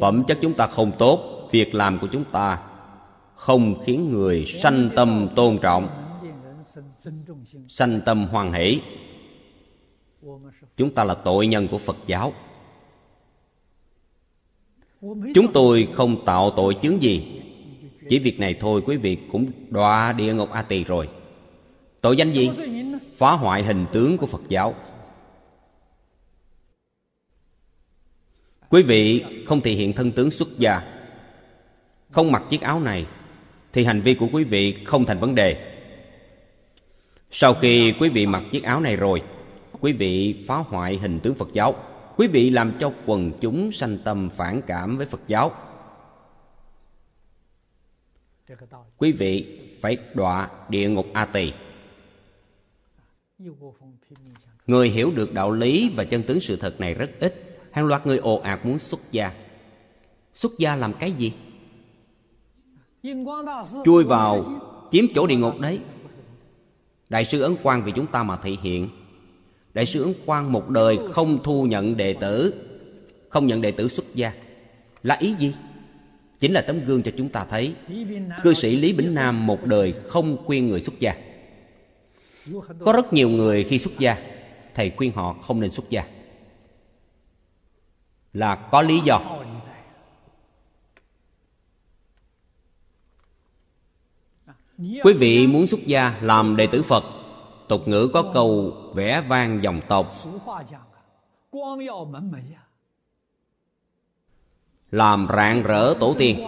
[0.00, 2.62] phẩm chất chúng ta không tốt, việc làm của chúng ta
[3.34, 5.88] không khiến người sanh tâm tôn trọng,
[7.68, 8.80] sanh tâm hoan hỷ.
[10.76, 12.32] Chúng ta là tội nhân của phật giáo.
[15.34, 17.42] Chúng tôi không tạo tội chứng gì
[18.08, 21.08] chỉ việc này thôi quý vị cũng đọa địa ngục a tỳ rồi.
[22.00, 22.50] Tội danh gì?
[23.16, 24.74] Phá hoại hình tướng của phật giáo.
[28.68, 30.80] Quý vị không thể hiện thân tướng xuất gia.
[32.10, 33.06] Không mặc chiếc áo này,
[33.72, 35.74] thì hành vi của quý vị không thành vấn đề.
[37.30, 39.22] Sau khi quý vị mặc chiếc áo này rồi,
[39.80, 41.74] quý vị phá hoại hình tướng phật giáo.
[42.16, 45.52] Quý vị làm cho quần chúng sanh tâm phản cảm với phật giáo
[48.98, 51.52] quý vị phải đọa địa ngục a tỳ.
[54.66, 57.58] Người hiểu được đạo lý và chân tướng sự thật này rất ít.
[57.72, 59.32] Hàng loạt người ồ ạt muốn xuất gia.
[60.34, 61.32] Xuất gia làm cái gì?
[63.84, 64.60] Chui vào,
[64.92, 65.80] chiếm chỗ địa ngục đấy.
[67.08, 68.88] Đại sư ấn quang vì chúng ta mà thể hiện.
[69.74, 72.54] Đại sư ấn quang một đời không thu nhận đệ tử,
[73.28, 74.32] không nhận đệ tử xuất gia.
[75.02, 75.54] Là ý gì?
[76.40, 77.74] Chính là tấm gương cho chúng ta thấy
[78.42, 81.14] cư sĩ lý bỉnh nam một đời không khuyên người xuất gia.
[82.80, 84.16] Có rất nhiều người khi xuất gia,
[84.74, 86.04] thầy khuyên họ không nên xuất gia.
[88.32, 89.20] Là có lý do.
[94.78, 97.04] Quý vị muốn xuất gia làm đệ tử phật,
[97.68, 100.14] tục ngữ có câu vẽ vang dòng tộc
[104.90, 106.46] làm rạng rỡ tổ tiên.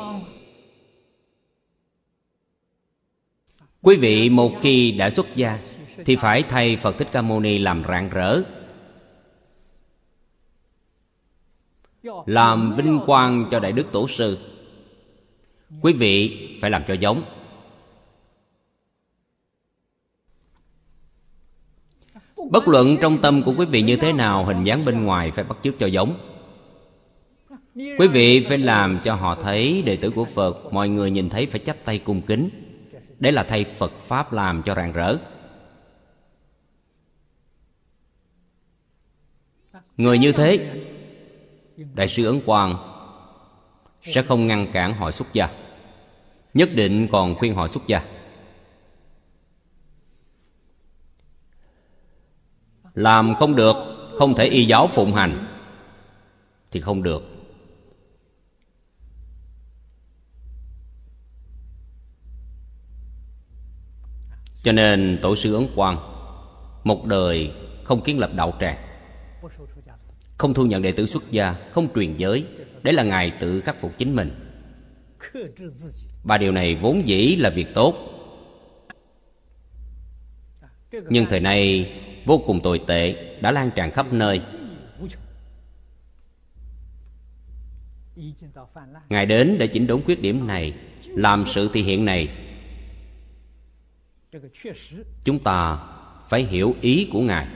[3.83, 5.59] Quý vị một khi đã xuất gia,
[6.05, 8.43] thì phải thay phật thích ca mâu ni làm rạng rỡ.
[12.27, 14.39] Làm vinh quang cho đại đức tổ sư.
[15.81, 17.23] Quý vị phải làm cho giống.
[22.51, 25.45] Bất luận trong tâm của quý vị như thế nào, hình dáng bên ngoài phải
[25.45, 26.30] bắt chước cho giống
[27.75, 31.47] quý vị phải làm cho họ thấy đệ tử của phật, mọi người nhìn thấy
[31.47, 32.49] phải chắp tay cung kính.
[33.19, 35.17] Đấy là thay phật pháp làm cho rạng rỡ.
[39.97, 40.83] Người như thế,
[41.95, 42.77] đại sư ấn quang,
[44.03, 45.49] sẽ không ngăn cản họ xuất gia.
[46.55, 48.03] Nhất định còn khuyên họ xuất gia.
[52.95, 53.77] Làm không được,
[54.19, 55.47] không thể y giáo phụng hành.
[56.71, 57.30] Thì không được.
[64.63, 65.99] Cho nên tổ sư ấn quang,
[66.85, 67.53] một đời
[67.85, 68.79] không kiến lập đạo tràng,
[70.39, 72.45] không thu nhận đệ tử xuất gia, không truyền giới
[72.83, 74.31] đấy là ngài tự khắc phục chính mình.
[76.25, 77.95] Ba điều này vốn dĩ là việc tốt,
[81.09, 81.93] nhưng thời nay
[82.27, 84.41] vô cùng tồi tệ, đã lan tràn khắp nơi.
[89.09, 90.75] Ngài đến để chỉnh đốn khuyết điểm này,
[91.07, 92.29] làm sự thị hiện này
[95.25, 95.79] chúng ta
[96.29, 97.47] phải hiểu ý của ngài.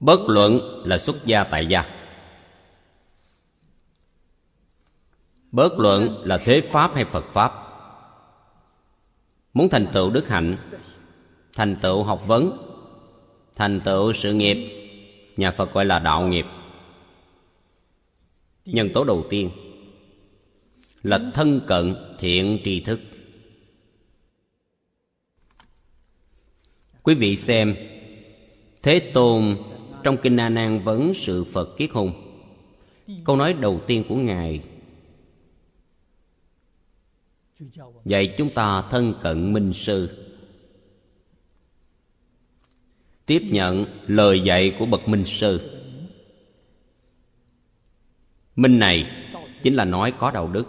[0.00, 1.84] bất luận là xuất gia tại gia.
[5.52, 7.69] Bất luận là thế pháp hay phật pháp
[9.54, 10.56] muốn thành tựu đức hạnh,
[11.54, 12.58] thành tựu học vấn,
[13.56, 14.56] thành tựu sự nghiệp,
[15.36, 16.44] nhà phật gọi là đạo nghiệp.
[18.64, 19.50] Nhân tố đầu tiên
[21.02, 23.00] là thân cận thiện tri thức.
[27.02, 27.76] Quý vị xem,
[28.82, 29.56] thế tôn
[30.02, 32.12] trong kinh a nan vấn sự phật kiết hùng.
[33.24, 34.60] Câu nói đầu tiên của ngài
[38.04, 40.26] dạy chúng ta thân cận minh sư.
[43.26, 45.76] Tiếp nhận lời dạy của bậc minh sư.
[48.56, 49.10] Minh này
[49.62, 50.66] chính là nói có đạo đức,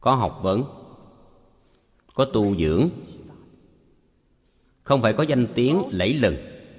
[0.00, 0.64] có học vấn,
[2.14, 2.88] có tu dưỡng.
[4.82, 6.36] Không phải có danh tiếng lẫy lừng,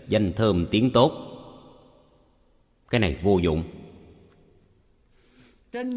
[0.07, 1.11] danh thơm tiếng tốt.
[2.90, 3.64] Cái này vô dụng.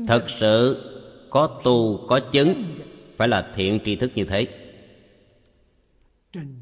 [0.06, 0.86] Thật sự
[1.30, 2.64] có tu, có chứng.
[3.16, 4.46] Phải là thiện tri thức như thế.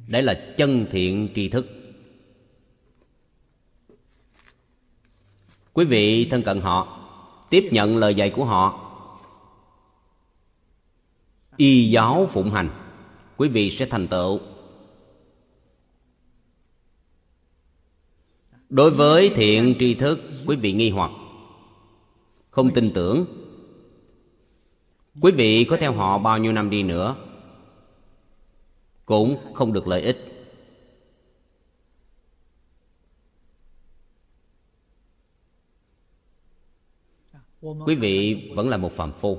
[0.06, 1.66] Đấy là chân thiện tri thức.
[5.72, 7.08] Quý vị thân cận họ,
[7.50, 8.84] tiếp nhận lời dạy của họ.
[11.56, 12.70] Y giáo phụng hành,
[13.36, 14.40] quý vị sẽ thành tựu.
[18.68, 21.10] Đối với thiện tri thức, quý vị nghi hoặc,
[22.50, 23.37] không tin tưởng
[25.20, 27.16] quý vị có theo họ bao nhiêu năm đi nữa,
[29.06, 30.24] cũng không được lợi ích.
[37.60, 39.38] Quý vị vẫn là một phạm phu.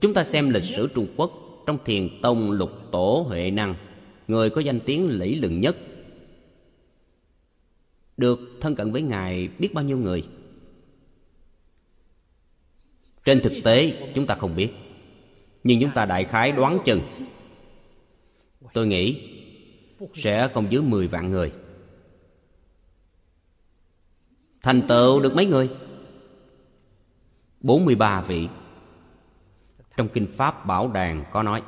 [0.00, 1.32] Chúng ta xem lịch sử trung quốc
[1.66, 3.74] trong thiền tông lục tổ huệ năng,
[4.28, 5.76] người có danh tiếng lẫy lừng nhất,
[8.16, 10.28] được thân cận với ngài biết bao nhiêu người?
[13.24, 14.70] Trên thực tế, chúng ta không biết
[15.64, 17.00] nhưng chúng ta đại khái đoán chừng.
[18.72, 19.30] Tôi nghĩ
[20.14, 21.52] sẽ không dưới 10 vạn người.
[24.62, 25.70] Thành tựu được mấy người?
[27.60, 28.48] 43 vị.
[29.96, 31.62] Trong kinh pháp bảo đàn có nói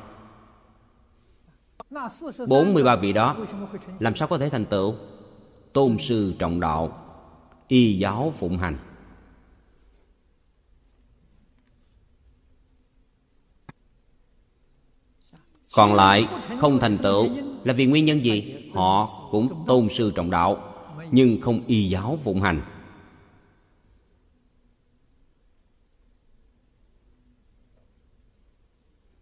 [2.48, 3.36] 43 vị đó
[3.98, 4.94] làm sao có thể thành tựu?
[5.72, 6.98] Tôn sư trọng đạo,
[7.68, 8.78] y giáo phụng hành.
[15.76, 16.28] Còn lại,
[16.60, 17.28] không thành tựu
[17.64, 18.70] là vì nguyên nhân gì?
[18.74, 20.74] Họ cũng tôn sư trọng đạo,
[21.10, 22.62] nhưng không y giáo phụng hành.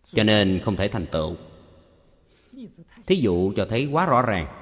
[0.05, 1.37] Cho nên không thể thành tựu.
[3.07, 4.55] Thí dụ cho thấy quá rõ ràng.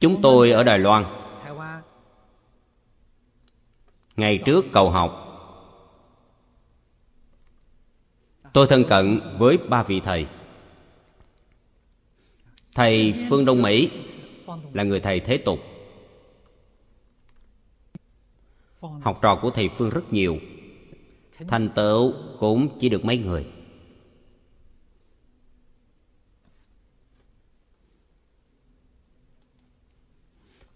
[0.00, 1.04] Chúng tôi ở đài loan.
[4.16, 5.27] Ngày trước cầu học
[8.52, 10.26] tôi thân cận với ba vị thầy.
[12.74, 13.90] Thầy phương đông mỹ
[14.72, 15.58] là người thầy thế tục.
[18.80, 20.36] Học trò của thầy phương rất nhiều.
[21.48, 23.46] Thành tựu cũng chỉ được mấy người.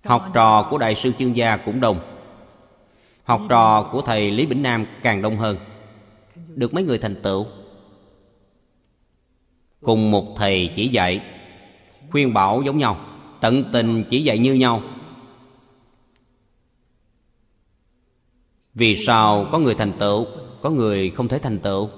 [0.04, 2.00] Học trò của đại sư chương gia cũng đông.
[3.24, 5.56] Học trò của thầy lý bỉnh nam càng đông hơn.
[6.54, 7.46] Được mấy người thành tựu?
[9.82, 11.24] Cùng một thầy chỉ dạy.
[12.10, 13.06] Khuyên bảo giống nhau,
[13.40, 14.82] tận tình chỉ dạy như nhau.
[18.74, 20.26] Vì sao có người thành tựu,
[20.60, 21.90] có người không thể thành tựu?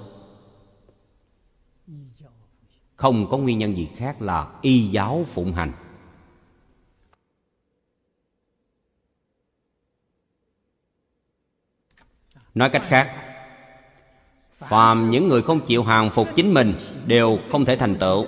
[2.95, 5.71] Không có nguyên nhân gì khác là y giáo phụng hành.
[12.53, 13.34] Nói cách khác
[14.55, 16.73] phàm những người không chịu hàng phục chính mình
[17.05, 18.27] đều không thể thành tựu.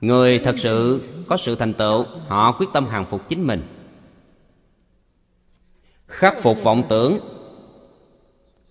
[0.00, 3.62] Người thật sự có sự thành tựu, họ quyết tâm hàng phục chính mình.
[6.06, 7.18] Khắc phục vọng tưởng,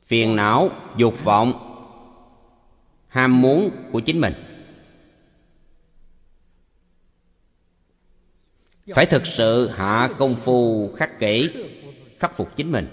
[0.05, 1.53] phiền não, dục vọng,
[3.07, 4.33] ham muốn của chính mình.
[8.95, 11.49] Phải thực sự hạ công phu khắc kỹ
[12.23, 12.87] khắc phục chính mình.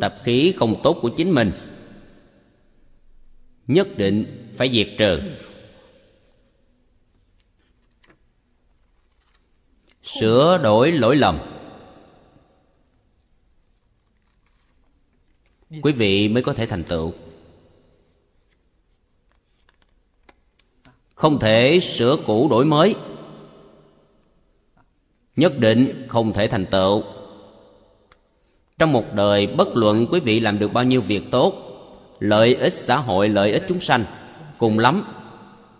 [0.00, 1.50] Tập khí không tốt của chính mình
[3.66, 5.20] nhất định phải diệt trừ.
[10.02, 11.38] Sửa đổi lỗi lầm.
[15.82, 17.12] Quý vị mới có thể thành tựu.
[21.14, 22.94] Không thể sửa cũ đổi mới
[25.38, 27.02] nhất định không thể thành tựu.
[28.78, 31.54] Trong một đời, bất luận quý vị làm được bao nhiêu việc tốt,
[32.18, 34.04] lợi ích xã hội, lợi ích chúng sanh,
[34.58, 35.04] cùng lắm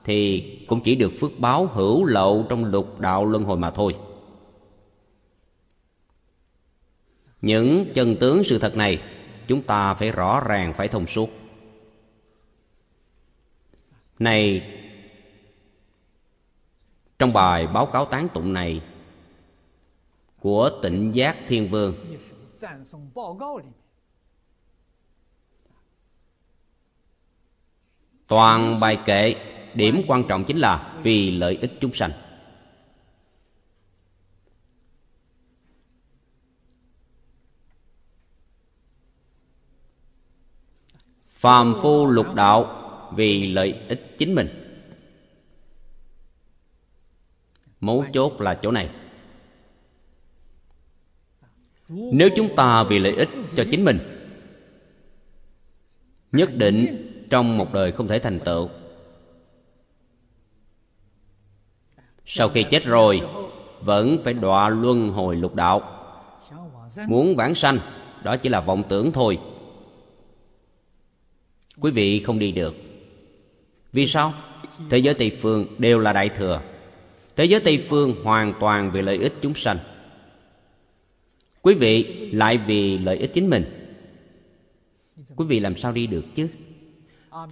[0.05, 3.97] thì cũng chỉ được phước báo hữu lậu trong lục đạo luân hồi mà thôi.
[7.43, 9.03] Những chân tướng sự thật này
[9.49, 11.31] chúng ta phải rõ ràng, phải thông suốt.
[14.19, 14.63] Này,
[17.19, 18.81] trong bài báo cáo tán tụng này
[20.49, 21.95] của tịnh giác thiên vương.
[28.27, 29.35] Toàn bài kệ,
[29.75, 32.11] điểm quan trọng chính là vì lợi ích chúng sanh.
[41.29, 42.67] Phàm phu lục đạo
[43.15, 44.49] vì lợi ích chính mình.
[47.81, 48.91] Mấu chốt là chỗ này
[51.89, 53.99] nếu chúng ta vì lợi ích cho chính mình,
[56.33, 58.69] nhất định trong một đời không thể thành tựu.
[62.27, 63.21] Sau khi chết rồi,
[63.81, 65.83] vẫn phải đọa luân hồi lục đạo.
[67.07, 67.79] Muốn vãng sanh,
[68.23, 69.39] đó chỉ là vọng tưởng thôi.
[71.81, 72.75] Quý vị không đi được.
[73.93, 74.35] Vì sao?
[74.91, 76.61] Thế giới tây phương đều là đại thừa.
[77.37, 79.79] Thế giới tây phương hoàn toàn vì lợi ích chúng sanh
[81.63, 83.65] quý vị lại vì lợi ích chính mình.
[85.37, 86.49] Quý vị làm sao đi được chứ?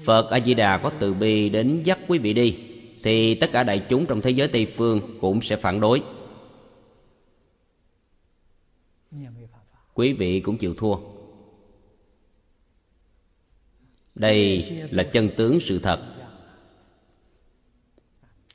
[0.05, 2.59] Phật a di đà có từ bi đến dắt quý vị đi,
[3.03, 6.03] thì tất cả đại chúng trong thế giới tây phương cũng sẽ phản đối.
[9.95, 10.97] Quý vị cũng chịu thua.
[14.15, 16.01] Đây là chân tướng sự thật.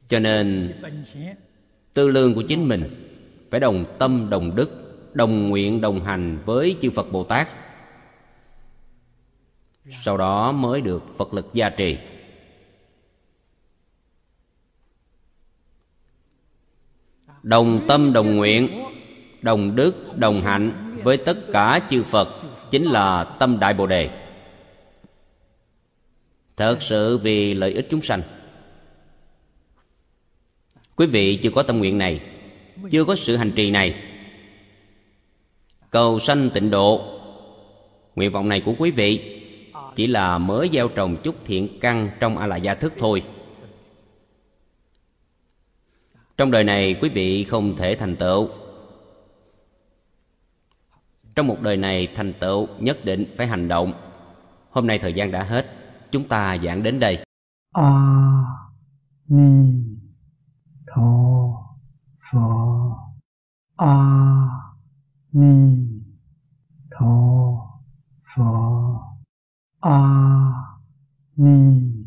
[0.07, 0.73] Cho nên,
[1.93, 2.83] tư lương của chính mình
[3.49, 4.80] phải đồng tâm đồng đức
[5.13, 7.49] đồng nguyện đồng hành với chư phật bồ tát.
[10.03, 11.97] Sau đó mới được phật lực gia trì.
[17.43, 18.83] Đồng tâm đồng nguyện,
[19.41, 22.27] đồng đức đồng hạnh với tất cả chư phật
[22.71, 24.09] chính là tâm đại bồ đề.
[26.57, 28.21] Thật sự vì lợi ích chúng sanh.
[30.95, 32.21] Quý vị chưa có tâm nguyện này,
[32.91, 34.10] chưa có sự hành trì này
[35.91, 37.01] cầu sanh tịnh độ.
[38.15, 39.37] Nguyện vọng này của quý vị
[39.95, 43.23] chỉ là mới gieo trồng chút thiện căn trong a la gia thức thôi.
[46.37, 48.49] Trong đời này, quý vị không thể thành tựu.
[51.35, 53.93] Trong một đời này, thành tựu nhất định phải hành động.
[54.71, 55.65] Hôm nay thời gian đã hết,
[56.11, 57.23] chúng ta giảng đến đây.
[57.73, 57.91] A
[59.27, 59.73] ni
[60.87, 61.01] tho
[62.31, 62.39] phở
[63.75, 64.60] a
[65.33, 66.03] 弥
[66.89, 67.79] 陀
[68.21, 69.17] 佛
[69.79, 70.77] 阿
[71.35, 72.05] 弥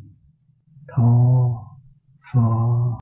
[0.87, 1.81] 陀
[2.21, 2.85] 佛。